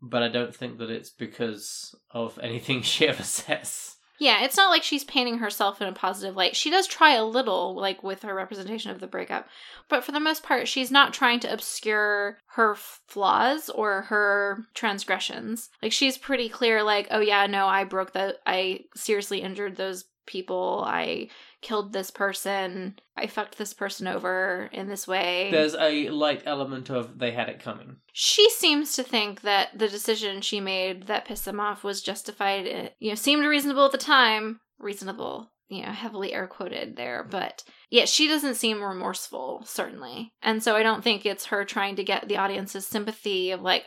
[0.00, 3.91] but I don't think that it's because of anything she ever says.
[4.22, 6.54] Yeah, it's not like she's painting herself in a positive light.
[6.54, 9.48] She does try a little, like with her representation of the breakup,
[9.88, 12.76] but for the most part, she's not trying to obscure her
[13.08, 15.70] flaws or her transgressions.
[15.82, 20.04] Like she's pretty clear, like, oh yeah, no, I broke the, I seriously injured those
[20.24, 20.84] people.
[20.86, 21.28] I
[21.62, 22.96] killed this person.
[23.16, 25.48] I fucked this person over in this way.
[25.50, 27.96] There's a light element of they had it coming.
[28.12, 32.66] She seems to think that the decision she made that pissed them off was justified.
[32.66, 34.60] It, you know, seemed reasonable at the time.
[34.78, 40.32] Reasonable, you know, heavily air quoted there, but yeah, she doesn't seem remorseful, certainly.
[40.42, 43.84] And so I don't think it's her trying to get the audience's sympathy of like,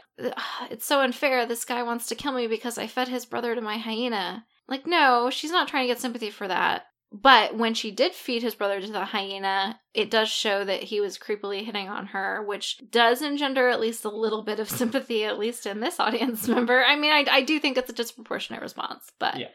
[0.71, 1.45] it's so unfair.
[1.45, 4.45] This guy wants to kill me because I fed his brother to my hyena.
[4.69, 6.83] Like, no, she's not trying to get sympathy for that.
[7.21, 10.99] But when she did feed his brother to the hyena, it does show that he
[10.99, 15.23] was creepily hitting on her, which does engender at least a little bit of sympathy,
[15.23, 16.83] at least in this audience member.
[16.83, 19.47] I mean, I, I do think it's a disproportionate response, but yeah.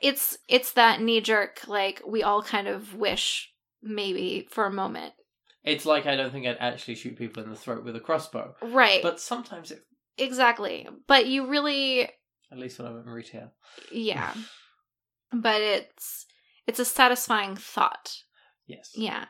[0.00, 3.52] it's it's that knee jerk, like we all kind of wish
[3.82, 5.12] maybe for a moment.
[5.64, 8.54] It's like I don't think I'd actually shoot people in the throat with a crossbow,
[8.62, 9.02] right?
[9.02, 9.80] But sometimes it
[10.16, 10.88] exactly.
[11.08, 12.02] But you really,
[12.52, 13.50] at least when I'm in retail,
[13.90, 14.32] yeah.
[15.32, 16.26] but it's
[16.70, 18.22] it's a satisfying thought.
[18.68, 18.92] Yes.
[18.94, 19.24] Yeah.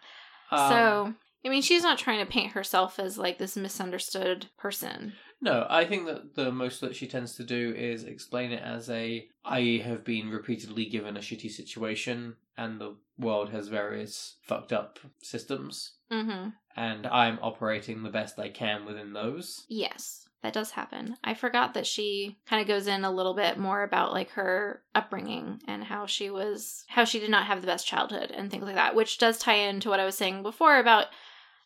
[0.51, 5.15] Um, so, I mean, she's not trying to paint herself as like this misunderstood person.
[5.41, 8.91] No, I think that the most that she tends to do is explain it as
[8.91, 14.71] a I have been repeatedly given a shitty situation and the world has various fucked
[14.71, 15.95] up systems.
[16.13, 16.51] Mm-hmm.
[16.77, 19.65] And I'm operating the best I can within those.
[19.71, 21.17] Yes that does happen.
[21.23, 24.83] I forgot that she kind of goes in a little bit more about like her
[24.95, 28.65] upbringing and how she was how she did not have the best childhood and things
[28.65, 31.07] like that, which does tie into what I was saying before about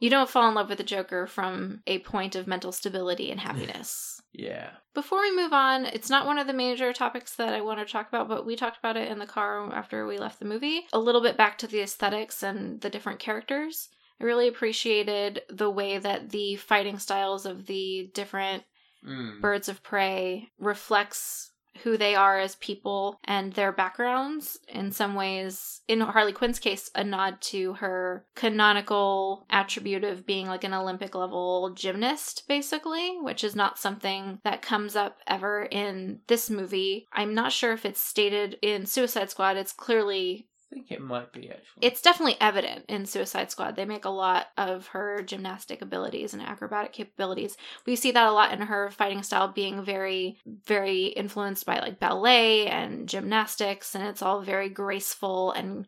[0.00, 3.40] you don't fall in love with the Joker from a point of mental stability and
[3.48, 4.20] happiness.
[4.32, 4.70] yeah.
[4.92, 7.92] Before we move on, it's not one of the major topics that I want to
[7.92, 10.86] talk about, but we talked about it in the car after we left the movie.
[10.92, 13.88] A little bit back to the aesthetics and the different characters.
[14.20, 18.64] I really appreciated the way that the fighting styles of the different
[19.06, 19.40] mm.
[19.40, 21.50] birds of prey reflects
[21.82, 24.58] who they are as people and their backgrounds.
[24.68, 30.46] In some ways in harley quinn's case a nod to her canonical attribute of being
[30.46, 36.20] like an olympic level gymnast basically which is not something that comes up ever in
[36.28, 37.06] this movie.
[37.12, 39.56] I'm not sure if it's stated in suicide squad.
[39.56, 41.86] It's clearly think it might be actually.
[41.86, 43.76] It's definitely evident in Suicide Squad.
[43.76, 47.56] They make a lot of her gymnastic abilities and acrobatic capabilities.
[47.86, 52.00] We see that a lot in her fighting style being very, very influenced by like
[52.00, 55.86] ballet and gymnastics, and it's all very graceful and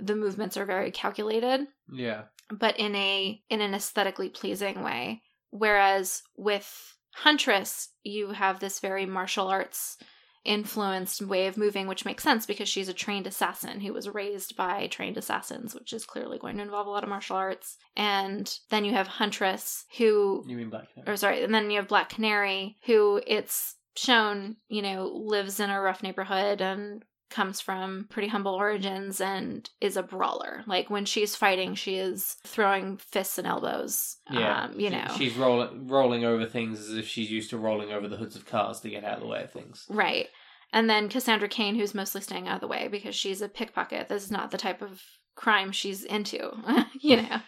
[0.00, 1.66] the movements are very calculated.
[1.92, 2.24] Yeah.
[2.50, 5.22] But in a in an aesthetically pleasing way.
[5.50, 9.96] Whereas with Huntress, you have this very martial arts
[10.44, 14.56] influenced way of moving, which makes sense because she's a trained assassin who was raised
[14.56, 17.76] by trained assassins, which is clearly going to involve a lot of martial arts.
[17.96, 20.44] And then you have Huntress, who.
[20.46, 21.12] You mean Black Canary?
[21.12, 25.70] Or sorry, and then you have Black Canary, who it's shown, you know, lives in
[25.70, 30.62] a rough neighborhood and comes from pretty humble origins and is a brawler.
[30.66, 34.16] Like when she's fighting, she is throwing fists and elbows.
[34.30, 37.92] Yeah, um, you know, she's rolling rolling over things as if she's used to rolling
[37.92, 39.86] over the hoods of cars to get out of the way of things.
[39.88, 40.28] Right.
[40.72, 44.08] And then Cassandra Cain, who's mostly staying out of the way because she's a pickpocket.
[44.08, 45.02] This is not the type of
[45.34, 46.50] crime she's into,
[47.00, 47.40] you know.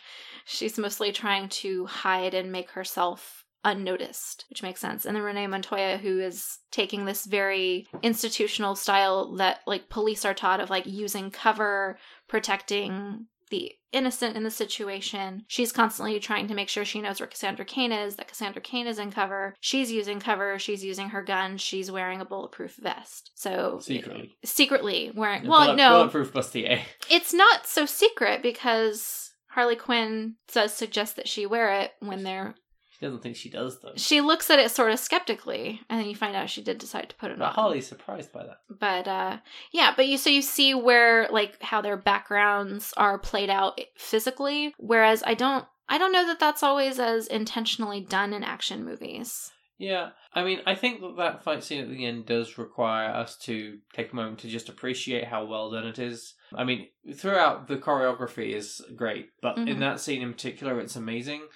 [0.45, 5.05] she's mostly trying to hide and make herself unnoticed, which makes sense.
[5.05, 10.35] And then Renee Montoya, who is taking this very institutional style that like police are
[10.35, 11.99] taught of like using cover,
[12.29, 15.45] protecting the innocent in the situation.
[15.49, 18.87] She's constantly trying to make sure she knows where Cassandra Cain is, that Cassandra Cain
[18.87, 19.57] is in cover.
[19.61, 23.33] She's using cover, she's using her gun, she's wearing a bulletproof vest.
[23.35, 24.37] So Secretly.
[24.45, 26.81] secretly wearing well, Bullet- no, Bulletproof bustier.
[27.11, 32.55] it's not so secret because Harley Quinn does suggest that she wear it when they're
[33.01, 33.93] She doesn't think she does though.
[33.97, 37.09] she looks at it sort of skeptically and then you find out she did decide
[37.09, 38.59] to put it But on Harley's surprised by that.
[38.69, 39.39] but uh
[39.73, 44.75] yeah but you so you see where like how their backgrounds are played out physically
[44.79, 49.51] whereas i don't i don't know that that's always as intentionally done in action movies
[49.79, 53.39] Yeah, I mean, I think that that fight scene at the end does require us
[53.49, 56.35] to take a moment to just appreciate how well done it is.
[56.55, 59.69] I mean, throughout the choreography is great, but Mhm.
[59.69, 61.49] in that scene in particular, it's amazing,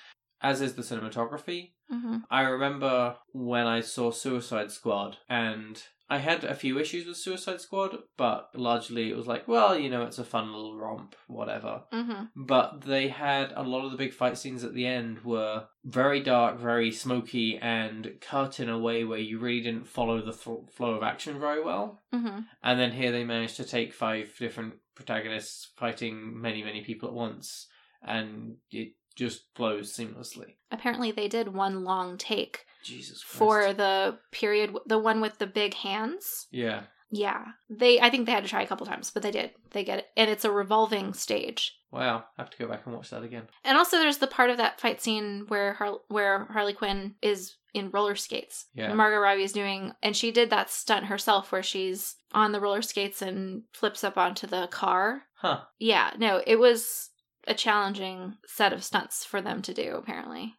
[0.45, 1.73] as is the cinematography.
[1.91, 2.19] mm-hmm.
[2.31, 7.63] I remember when I saw Suicide Squad, and I had a few issues with Suicide
[7.63, 11.85] Squad, but largely it was like, well, you know, it's a fun little romp, whatever.
[11.91, 12.25] Mm-hmm.
[12.37, 16.21] But they had a lot of the big fight scenes at the end were very
[16.21, 20.71] dark, very smoky, and cut in a way where you really didn't follow the th-
[20.77, 22.03] flow of action very well.
[22.15, 22.41] Mm-hmm.
[22.63, 27.15] And then here they managed to take five different protagonists fighting many, many people at
[27.15, 27.67] once,
[28.07, 30.55] and it just flows seamlessly.
[30.71, 33.39] apparently they did one long take Jesus Christ.
[33.39, 36.83] for the period the one with the big hands yeah.
[37.11, 39.85] yeah they i think they had to try a couple times but they did they
[39.85, 43.11] get it and it's a revolving stage Wow, I have to go back and watch
[43.11, 43.45] that again.
[43.63, 47.55] And also, there's the part of that fight scene where Har- where Harley Quinn is
[47.73, 48.67] in roller skates.
[48.75, 48.87] Yeah.
[48.87, 52.59] And Margot Robbie is doing, and she did that stunt herself where she's on the
[52.61, 55.23] roller skates and flips up onto the car.
[55.37, 55.61] Huh.
[55.79, 57.11] Yeah, no, it was
[57.47, 60.55] a challenging set of stunts for them to do, apparently.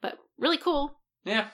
[0.00, 1.00] But really cool.
[1.24, 1.48] Yeah.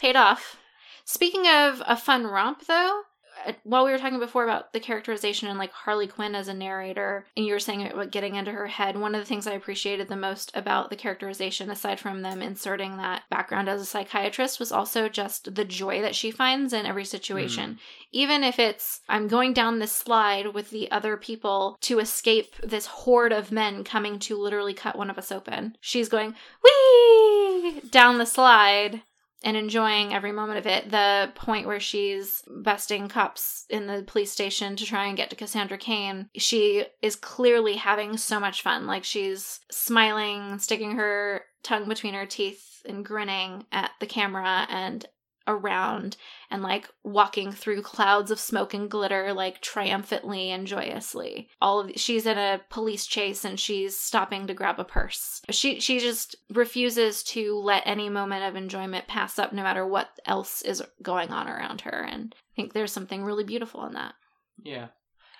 [0.00, 0.56] Paid off.
[1.04, 3.02] Speaking of a fun romp, though,
[3.46, 6.54] Uh, while we were talking before about the characterization and like Harley Quinn as a
[6.54, 9.52] narrator, and you were saying about getting into her head, one of the things I
[9.52, 14.58] appreciated the most about the characterization, aside from them inserting that background as a psychiatrist,
[14.58, 17.70] was also just the joy that she finds in every situation.
[17.70, 17.78] Mm-hmm.
[18.12, 22.86] Even if it's, I'm going down this slide with the other people to escape this
[22.86, 26.34] horde of men coming to literally cut one of us open, she's going,
[26.64, 29.02] wee, down the slide
[29.42, 30.90] and enjoying every moment of it.
[30.90, 35.36] The point where she's busting cops in the police station to try and get to
[35.36, 38.86] Cassandra Cain, she is clearly having so much fun.
[38.86, 45.06] Like she's smiling, sticking her tongue between her teeth and grinning at the camera and
[45.48, 46.16] around
[46.50, 51.48] and like walking through clouds of smoke and glitter like triumphantly and joyously.
[51.60, 55.40] All of she's in a police chase and she's stopping to grab a purse.
[55.50, 60.10] She she just refuses to let any moment of enjoyment pass up no matter what
[60.26, 64.14] else is going on around her and i think there's something really beautiful in that.
[64.62, 64.88] Yeah.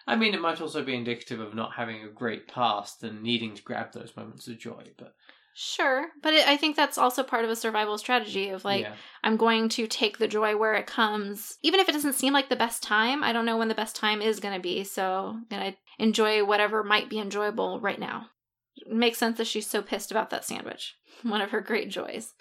[0.09, 3.55] I mean, it might also be indicative of not having a great past and needing
[3.55, 5.15] to grab those moments of joy, but
[5.55, 8.95] sure but it, i think that's also part of a survival strategy of like yeah.
[9.23, 11.59] I'm going to take the joy where it comes.
[11.63, 13.97] Even if it doesn't seem like the best time, I don't know when the best
[13.97, 14.85] time is going to be.
[14.85, 18.31] So I'm going to enjoy whatever might be enjoyable right now.
[18.77, 20.95] It makes sense that she's so pissed about that sandwich.
[21.23, 22.35] One of her great joys.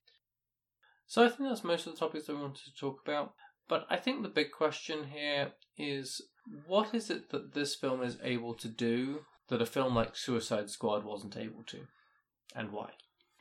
[1.08, 3.34] So I think that's most of the topics that we wanted to talk about.
[3.68, 6.22] But I think the big question here is
[6.68, 10.70] what is it that this film is able to do that a film like Suicide
[10.70, 11.88] Squad wasn't able to?
[12.56, 12.90] And why?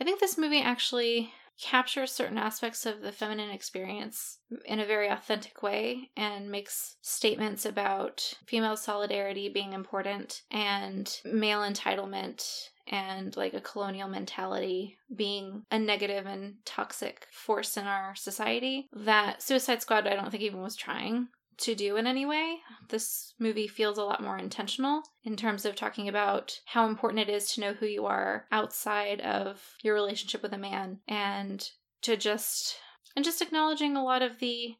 [0.00, 5.08] I think this movie actually captures certain aspects of the feminine experience in a very
[5.08, 13.54] authentic way and makes statements about female solidarity being important and male entitlement and like
[13.54, 20.06] a colonial mentality being a negative and toxic force in our society that Suicide Squad
[20.06, 21.28] I don't think even was trying
[21.58, 22.58] to do in any way.
[22.88, 27.32] This movie feels a lot more intentional in terms of talking about how important it
[27.32, 31.70] is to know who you are outside of your relationship with a man and
[32.02, 32.76] to just
[33.14, 34.76] and just acknowledging a lot of the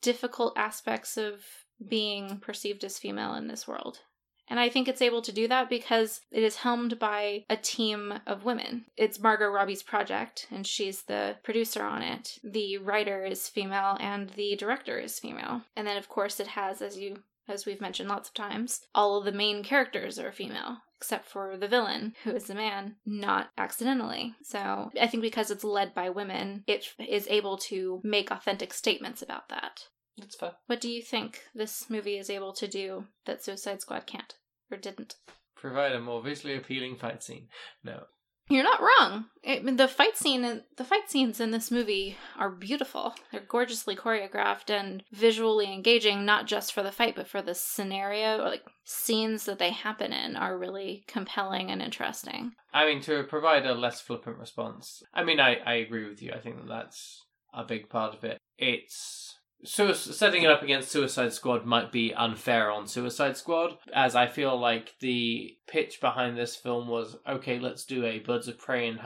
[0.00, 1.42] difficult aspects of
[1.86, 4.00] being perceived as female in this world.
[4.48, 8.14] And I think it's able to do that because it is helmed by a team
[8.26, 8.84] of women.
[8.96, 12.38] It's Margot Robbie's project, and she's the producer on it.
[12.44, 15.62] The writer is female, and the director is female.
[15.76, 17.18] And then, of course, it has, as you
[17.48, 21.56] as we've mentioned lots of times, all of the main characters are female, except for
[21.56, 24.34] the villain, who is a man, not accidentally.
[24.42, 29.22] So I think because it's led by women, it is able to make authentic statements
[29.22, 29.88] about that.
[30.18, 30.52] That's fair.
[30.66, 34.34] What do you think this movie is able to do that Suicide Squad can't
[34.70, 35.16] or didn't?
[35.56, 37.48] Provide a more visually appealing fight scene.
[37.82, 38.04] No.
[38.50, 39.24] You're not wrong.
[39.46, 43.14] I mean, the fight scene, the fight scenes in this movie are beautiful.
[43.32, 48.38] They're gorgeously choreographed and visually engaging, not just for the fight, but for the scenario
[48.38, 52.52] or like scenes that they happen in are really compelling and interesting.
[52.74, 56.32] I mean, to provide a less flippant response, I mean, I, I agree with you.
[56.32, 58.36] I think that that's a big part of it.
[58.58, 64.26] It's setting it up against Suicide Squad might be unfair on Suicide Squad, as I
[64.26, 68.88] feel like the pitch behind this film was okay, let's do a Birds of Prey
[68.88, 69.00] and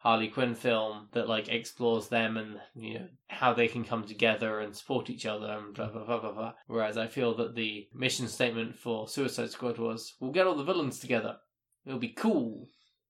[0.00, 4.60] Harley Quinn film that like explores them and you know how they can come together
[4.60, 6.52] and support each other and blah blah blah blah blah.
[6.66, 10.64] Whereas I feel that the mission statement for Suicide Squad was we'll get all the
[10.64, 11.36] villains together.
[11.84, 12.68] It'll be cool.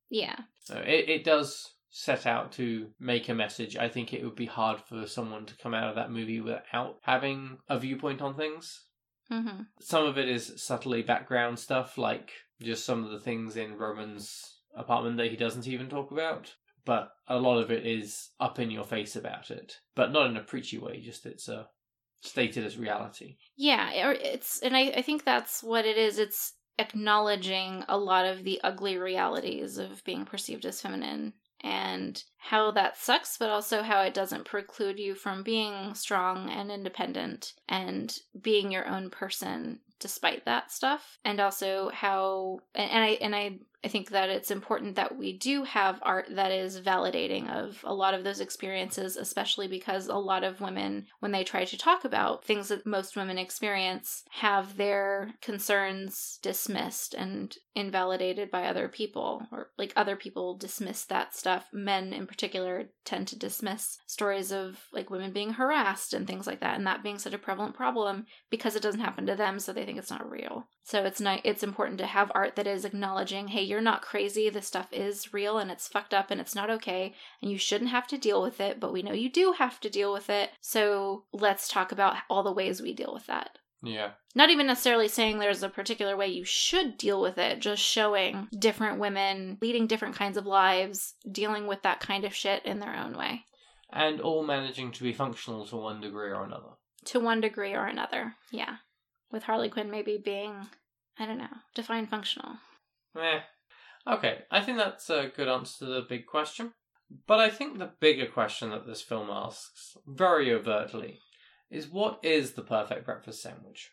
[0.09, 0.37] Yeah.
[0.59, 4.47] So it, it does set out to make a message, I think it would be
[4.47, 8.85] hard for someone to come out of that movie without having a viewpoint on things.
[9.31, 9.63] Mm-hmm.
[9.81, 14.61] Some of it is subtly background stuff, like just some of the things in Roman's
[14.75, 16.55] apartment that he doesn't even talk about.
[16.85, 20.37] But a lot of it is up in your face about it, but not in
[20.37, 21.01] a preachy way.
[21.01, 21.69] Just it's a
[22.23, 23.37] stated as reality.
[23.57, 26.19] Yeah, it's and I, I think that's what it is.
[26.19, 32.71] It's acknowledging a lot of the ugly realities of being perceived as feminine and how
[32.73, 38.17] that sucks, but also how it doesn't preclude you from being strong and independent and
[38.41, 41.19] being your own person despite that stuff.
[41.25, 45.37] And also how and, and I and I I think that it's important that we
[45.37, 50.15] do have art that is validating of a lot of those experiences, especially because a
[50.15, 54.77] lot of women, when they try to talk about things that most women experience, have
[54.77, 61.69] their concerns dismissed and invalidated by other people, or like other people dismiss that stuff.
[61.73, 66.61] Men, in particular, tend to dismiss stories of like women being harassed and things like
[66.61, 69.73] that, and that being such a prevalent problem because it doesn't happen to them, so
[69.73, 70.67] they think it's not real.
[70.83, 74.51] So it's not it's important to have art that is acknowledging, hey, you're not crazy.
[74.51, 77.91] This stuff is real and it's fucked up and it's not okay and you shouldn't
[77.91, 80.51] have to deal with it, but we know you do have to deal with it.
[80.61, 83.59] So let's talk about all the ways we deal with that.
[83.83, 84.11] Yeah.
[84.35, 88.49] Not even necessarily saying there's a particular way you should deal with it, just showing
[88.59, 92.95] different women leading different kinds of lives, dealing with that kind of shit in their
[92.95, 93.45] own way.
[93.93, 96.75] And all managing to be functional to one degree or another.
[97.07, 98.77] To one degree or another, yeah
[99.31, 100.69] with Harley Quinn maybe being,
[101.19, 102.57] I don't know, defined functional.
[103.17, 103.41] Eh.
[104.07, 106.73] Okay, I think that's a good answer to the big question.
[107.27, 111.19] But I think the bigger question that this film asks, very overtly,
[111.71, 113.91] is what is the perfect breakfast sandwich?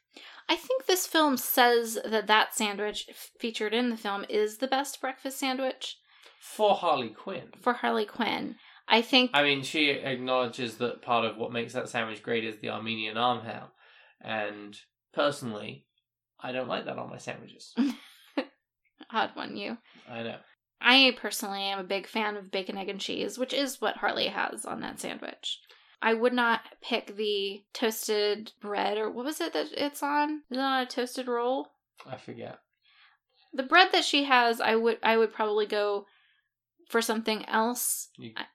[0.47, 5.01] I think this film says that that sandwich featured in the film is the best
[5.01, 5.97] breakfast sandwich.
[6.39, 7.49] For Harley Quinn.
[7.59, 8.55] For Harley Quinn.
[8.87, 9.31] I think.
[9.33, 13.15] I mean, she acknowledges that part of what makes that sandwich great is the Armenian
[13.17, 13.69] armhair.
[14.21, 14.77] And
[15.17, 15.83] Personally,
[16.39, 17.73] I don't like that on my sandwiches.
[19.35, 19.77] One, you.
[20.09, 20.37] I know.
[20.79, 24.27] I personally am a big fan of bacon, egg, and cheese, which is what Harley
[24.27, 25.59] has on that sandwich.
[26.01, 30.43] I would not pick the toasted bread, or what was it that it's on?
[30.51, 31.69] Is it on a toasted roll?
[32.05, 32.59] I forget.
[33.53, 36.05] The bread that she has, I would I would probably go
[36.89, 38.09] for something else.
[38.17, 38.33] You...
[38.37, 38.45] I,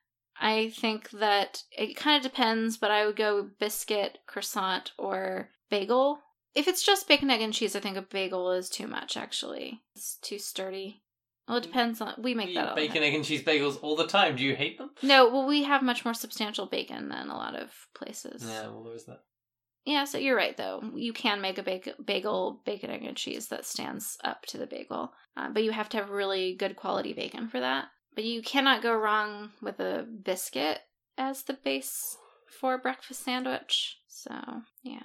[0.40, 6.20] I think that it kind of depends, but I would go biscuit, croissant, or bagel.
[6.55, 9.16] If it's just bacon, egg, and cheese, I think a bagel is too much.
[9.16, 11.03] Actually, it's too sturdy.
[11.48, 12.14] Well, it depends on.
[12.18, 14.36] We make we that bacon, egg, and cheese bagels all the time.
[14.36, 14.90] Do you hate them?
[15.03, 15.28] No.
[15.28, 18.44] Well, we have much more substantial bacon than a lot of places.
[18.46, 18.68] Yeah.
[18.68, 19.22] Well, there's that.
[19.84, 20.80] Yeah, so you're right though.
[20.94, 24.66] You can make a bagel, bagel bacon, egg, and cheese that stands up to the
[24.66, 27.86] bagel, uh, but you have to have really good quality bacon for that.
[28.14, 30.80] But you cannot go wrong with a biscuit
[31.18, 32.16] as the base
[32.61, 33.98] for a breakfast sandwich.
[34.07, 35.00] So yeah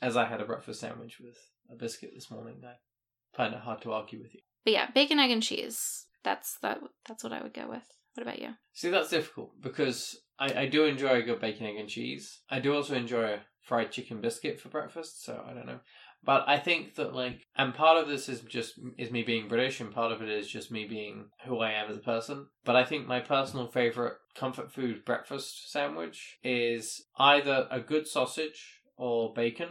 [0.00, 1.36] as I had a breakfast sandwich with
[1.70, 2.62] a biscuit this morning.
[2.64, 2.74] I
[3.36, 4.40] find it hard to argue with you.
[4.64, 6.06] But yeah, bacon, egg, and cheese.
[6.22, 6.80] That's that.
[7.06, 7.84] That's what I would go with.
[8.14, 8.50] What about you?
[8.72, 12.40] See, that's difficult because I, I do enjoy a good bacon, egg, and cheese.
[12.50, 15.24] I do also enjoy a fried chicken biscuit for breakfast.
[15.24, 15.80] So I don't know,
[16.22, 19.80] but I think that like, and part of this is just is me being British,
[19.80, 22.46] and part of it is just me being who I am as a person.
[22.64, 28.80] But I think my personal favorite comfort food breakfast sandwich is either a good sausage
[28.96, 29.68] or bacon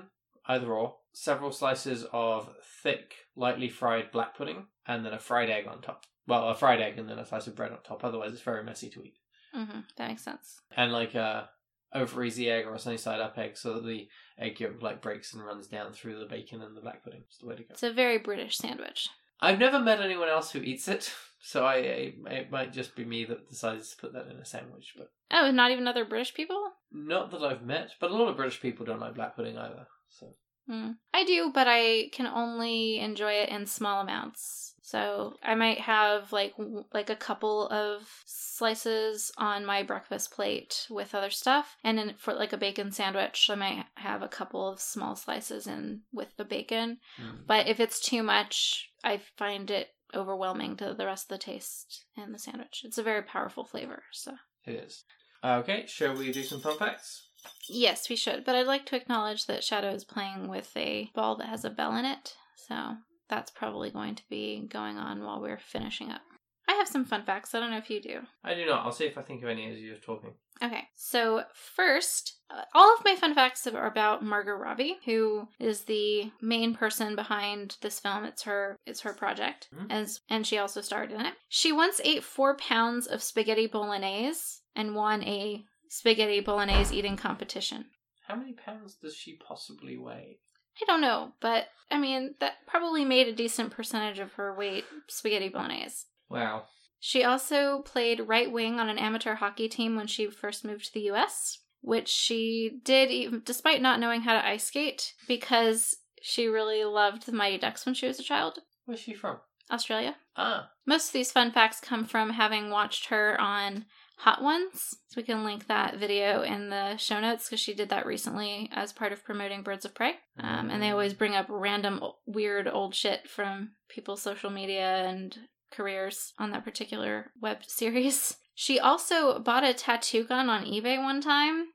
[0.49, 2.49] either or, several slices of
[2.83, 6.05] thick, lightly fried black pudding, and then a fried egg on top.
[6.27, 8.03] Well, a fried egg and then a slice of bread on top.
[8.03, 9.17] Otherwise, it's very messy to eat.
[9.55, 9.79] Mm-hmm.
[9.97, 10.59] That makes sense.
[10.75, 11.49] And like a
[11.93, 14.07] over easy egg or a sunny side up egg, so that the
[14.37, 17.21] egg yolk like breaks and runs down through the bacon and the black pudding.
[17.27, 17.69] It's the way to go.
[17.71, 19.09] It's a very British sandwich.
[19.41, 23.25] I've never met anyone else who eats it, so I it might just be me
[23.25, 24.93] that decides to put that in a sandwich.
[24.97, 26.71] But oh, not even other British people.
[26.91, 29.87] Not that I've met, but a lot of British people don't like black pudding either.
[30.09, 30.35] So
[30.69, 30.97] Mm.
[31.13, 34.75] I do, but I can only enjoy it in small amounts.
[34.81, 36.53] So I might have like
[36.93, 42.33] like a couple of slices on my breakfast plate with other stuff, and then for
[42.33, 46.45] like a bacon sandwich, I might have a couple of small slices in with the
[46.45, 46.99] bacon.
[47.19, 47.47] Mm.
[47.47, 52.05] But if it's too much, I find it overwhelming to the rest of the taste
[52.17, 52.81] in the sandwich.
[52.83, 54.03] It's a very powerful flavor.
[54.11, 54.33] So
[54.65, 55.03] It is.
[55.43, 57.28] Okay, shall we do some fun facts?
[57.69, 58.43] Yes, we should.
[58.45, 61.69] But I'd like to acknowledge that Shadow is playing with a ball that has a
[61.69, 62.35] bell in it.
[62.55, 62.95] So
[63.29, 66.21] that's probably going to be going on while we're finishing up.
[66.67, 67.55] I have some fun facts.
[67.55, 68.19] I don't know if you do.
[68.43, 68.85] I do not.
[68.85, 70.33] I'll see if I think of any as you're talking.
[70.61, 75.85] Okay, so first, uh, all of my fun facts are about Margot Robbie, who is
[75.85, 78.25] the main person behind this film.
[78.25, 79.87] It's her, it's her project, Mhm.
[79.89, 81.33] as and she also starred in it.
[81.47, 87.85] She once ate four pounds of spaghetti bolognese and won a spaghetti bolognese eating competition.
[88.27, 90.39] How many pounds does she possibly weigh?
[90.81, 94.85] I don't know, but I mean that probably made a decent percentage of her weight
[95.09, 96.05] spaghetti bolognese.
[96.29, 96.63] Wow.
[97.01, 100.93] She also played right wing on an amateur hockey team when she first moved to
[100.93, 106.47] the US, which she did even, despite not knowing how to ice skate because she
[106.47, 108.59] really loved the Mighty Ducks when she was a child.
[108.85, 109.37] Where's she from?
[109.71, 110.15] Australia.
[110.35, 113.85] Ah, Most of these fun facts come from having watched her on
[114.19, 114.97] Hot Ones.
[115.07, 118.69] So we can link that video in the show notes because she did that recently
[118.73, 120.15] as part of promoting Birds of Prey.
[120.37, 125.37] Um, and they always bring up random weird old shit from people's social media and
[125.71, 128.35] careers on that particular web series.
[128.53, 131.67] She also bought a tattoo gun on eBay one time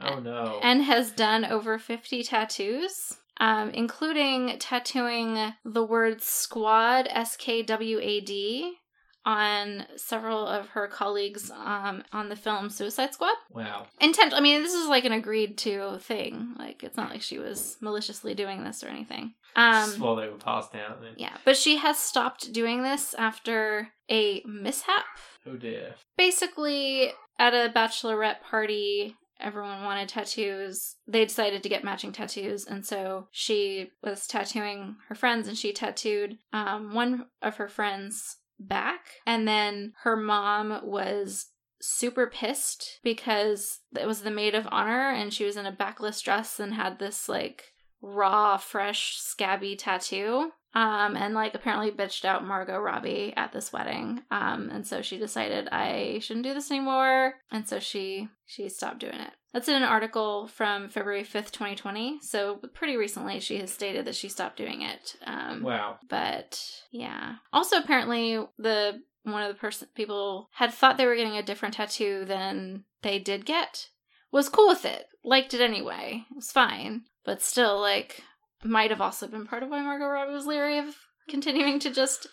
[0.00, 0.60] oh no.
[0.62, 7.98] and has done over 50 tattoos, um, including tattooing the word squad, S K W
[8.00, 8.78] A D,
[9.24, 13.34] on several of her colleagues um, on the film Suicide Squad.
[13.50, 13.86] wow.
[14.00, 16.54] Intent, I mean, this is like an agreed to thing.
[16.58, 19.34] Like, it's not like she was maliciously doing this or anything.
[19.54, 21.02] Um, While they were passed out.
[21.02, 21.12] Then.
[21.16, 25.04] yeah, but she has stopped doing this after a mishap
[25.46, 25.94] Oh dear.
[26.16, 32.86] basically at a bachelorette party everyone wanted tattoos they decided to get matching tattoos and
[32.86, 38.36] so she was tattooing her friends and she tattooed um, one of her friends
[38.66, 39.06] back.
[39.26, 41.46] And then her mom was
[41.80, 46.20] super pissed because it was the maid of honor and she was in a backless
[46.20, 52.44] dress and had this like raw fresh scabby tattoo um, and like apparently bitched out
[52.46, 54.22] Margot Robbie at this wedding.
[54.30, 58.98] Um, and so she decided I shouldn't do this anymore, and so she she stopped
[59.00, 59.32] doing it.
[59.52, 62.18] That's in an article from February fifth, twenty twenty.
[62.22, 65.16] So pretty recently, she has stated that she stopped doing it.
[65.26, 65.98] Um, Wow.
[66.08, 67.34] but yeah.
[67.52, 71.74] Also, apparently, the one of the person people had thought they were getting a different
[71.74, 73.88] tattoo than they did get.
[74.32, 76.24] Was cool with it, liked it anyway.
[76.30, 78.22] It was fine, but still, like,
[78.64, 80.94] might have also been part of why Margot Robbie was leery of
[81.28, 82.26] continuing to just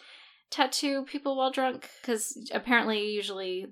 [0.49, 1.89] tattoo people while drunk.
[2.01, 3.67] Because apparently, usually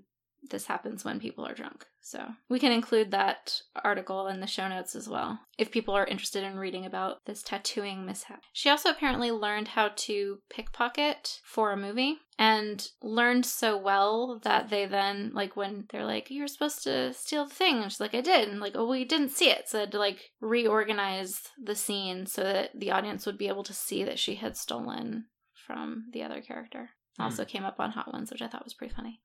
[0.50, 1.86] this happens when people are drunk.
[2.08, 6.06] So we can include that article in the show notes as well if people are
[6.06, 8.44] interested in reading about this tattooing mishap.
[8.54, 14.70] She also apparently learned how to pickpocket for a movie and learned so well that
[14.70, 18.16] they then like when they're like you're supposed to steal the thing and she's like
[18.16, 21.42] I did and like oh we didn't see it so they had to like reorganize
[21.62, 25.26] the scene so that the audience would be able to see that she had stolen
[25.54, 26.92] from the other character.
[27.18, 27.24] Hmm.
[27.24, 29.20] Also came up on Hot Ones, which I thought was pretty funny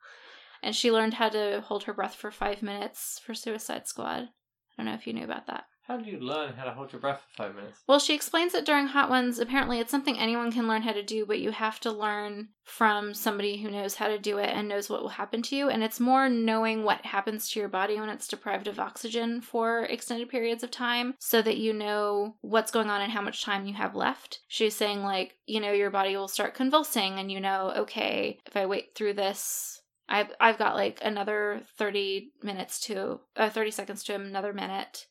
[0.62, 4.22] and she learned how to hold her breath for five minutes for Suicide Squad.
[4.22, 4.28] I
[4.76, 5.64] don't know if you knew about that.
[5.89, 7.80] How do you learn how to hold your breath for five minutes?
[7.89, 9.40] Well, she explains it during Hot Ones.
[9.40, 13.14] Apparently, it's something anyone can learn how to do, but you have to learn from
[13.14, 15.68] somebody who knows how to do it and knows what will happen to you.
[15.68, 19.80] And it's more knowing what happens to your body when it's deprived of oxygen for
[19.80, 23.66] extended periods of time so that you know what's going on and how much time
[23.66, 24.39] you have left.
[24.47, 28.56] She's saying, like, you know, your body will start convulsing, and you know, okay, if
[28.56, 34.04] I wait through this, I've I've got like another thirty minutes to uh, thirty seconds
[34.04, 35.06] to another minute,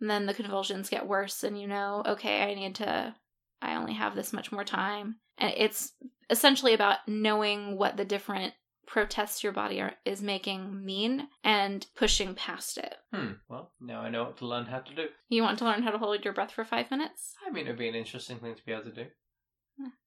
[0.00, 3.14] and then the convulsions get worse, and you know, okay, I need to.
[3.60, 5.92] I only have this much more time, and it's
[6.30, 8.54] essentially about knowing what the different
[8.86, 12.96] protests your body are, is making mean and pushing past it.
[13.12, 13.34] Hmm.
[13.48, 15.06] Well, now I know what to learn how to do.
[15.28, 17.34] You want to learn how to hold your breath for five minutes?
[17.46, 19.06] I mean, it'd be an interesting thing to be able to do.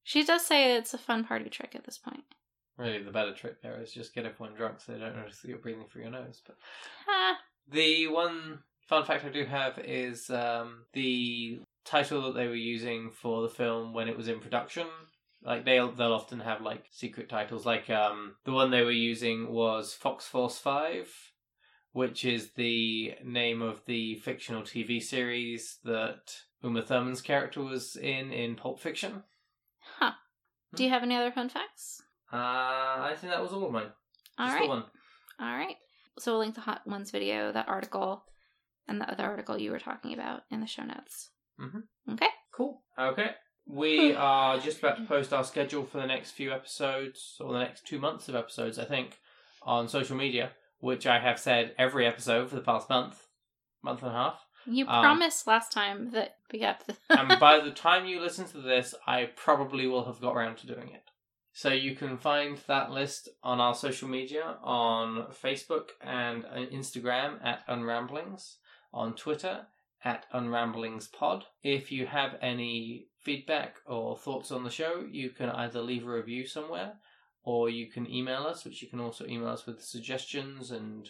[0.03, 2.23] She does say it's a fun party trick at this point.
[2.77, 5.47] Really, the better trick there is just get everyone drunk so they don't notice that
[5.47, 6.41] you're breathing through your nose.
[6.45, 6.57] But
[7.07, 7.37] Ah,
[7.71, 13.11] the one fun fact I do have is um, the title that they were using
[13.11, 14.87] for the film when it was in production.
[15.41, 17.65] Like they'll they'll often have like secret titles.
[17.65, 21.07] Like um, the one they were using was Fox Force Five,
[21.93, 28.33] which is the name of the fictional TV series that Uma Thurman's character was in
[28.33, 29.23] in Pulp Fiction.
[29.99, 30.13] Huh.
[30.75, 32.01] Do you have any other fun facts?
[32.31, 33.91] Uh, I think that was all of mine.
[34.37, 34.63] All Just right.
[34.63, 34.83] the one.
[35.39, 35.75] All right.
[36.19, 38.23] So we'll link the Hot Ones video, that article,
[38.87, 41.29] and the other article you were talking about in the show notes.
[41.59, 41.83] Mhm.
[42.13, 42.29] Okay.
[42.53, 42.81] Cool.
[42.97, 43.31] Okay.
[43.67, 47.59] We are just about to post our schedule for the next few episodes, or the
[47.59, 49.19] next two months of episodes, I think,
[49.63, 53.27] on social media, which I have said every episode for the past month,
[53.81, 54.45] month and a half.
[54.67, 56.95] You Um, promised last time that we got the.
[57.09, 60.67] and by the time you listen to this, I probably will have got around to
[60.67, 61.03] doing it.
[61.57, 67.41] So you can find that list on our social media on Facebook and uh, Instagram
[67.45, 68.57] at Unramblings,
[68.93, 69.65] on Twitter
[70.03, 71.43] at UnramblingsPod.
[71.63, 76.11] If you have any feedback or thoughts on the show, you can either leave a
[76.11, 76.95] review somewhere
[77.45, 81.07] or you can email us, which you can also email us with suggestions and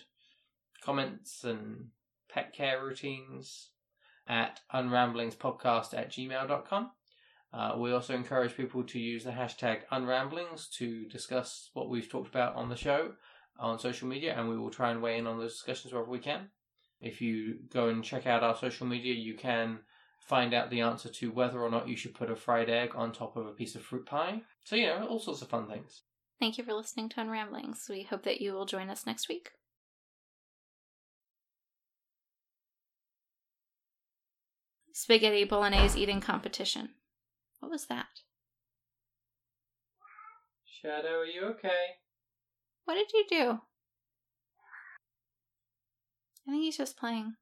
[0.79, 1.87] comments and
[2.29, 3.69] pet care routines
[4.27, 6.91] at unramblingspodcast at gmail.com.
[7.55, 12.27] Uh, we also encourage people to use the hashtag unramblings to discuss what we've talked
[12.27, 13.13] about on the show
[13.57, 16.19] on social media, and we will try and weigh in on those discussions wherever we
[16.19, 16.49] can.
[16.99, 19.79] If you go and check out our social media, you can
[20.19, 23.13] find out the answer to whether or not you should put a fried egg on
[23.13, 24.41] top of a piece of fruit pie.
[24.65, 26.01] So, you know, all sorts of fun things.
[26.41, 27.87] Thank you for listening to Unramblings.
[27.89, 29.51] We hope that you will join us next week.
[34.91, 36.89] Spaghetti bolognese eating competition.
[37.65, 38.21] What was that?
[40.65, 41.97] Shadow, are you okay?
[42.83, 43.59] What did you do?
[46.47, 47.37] I think he's just playing.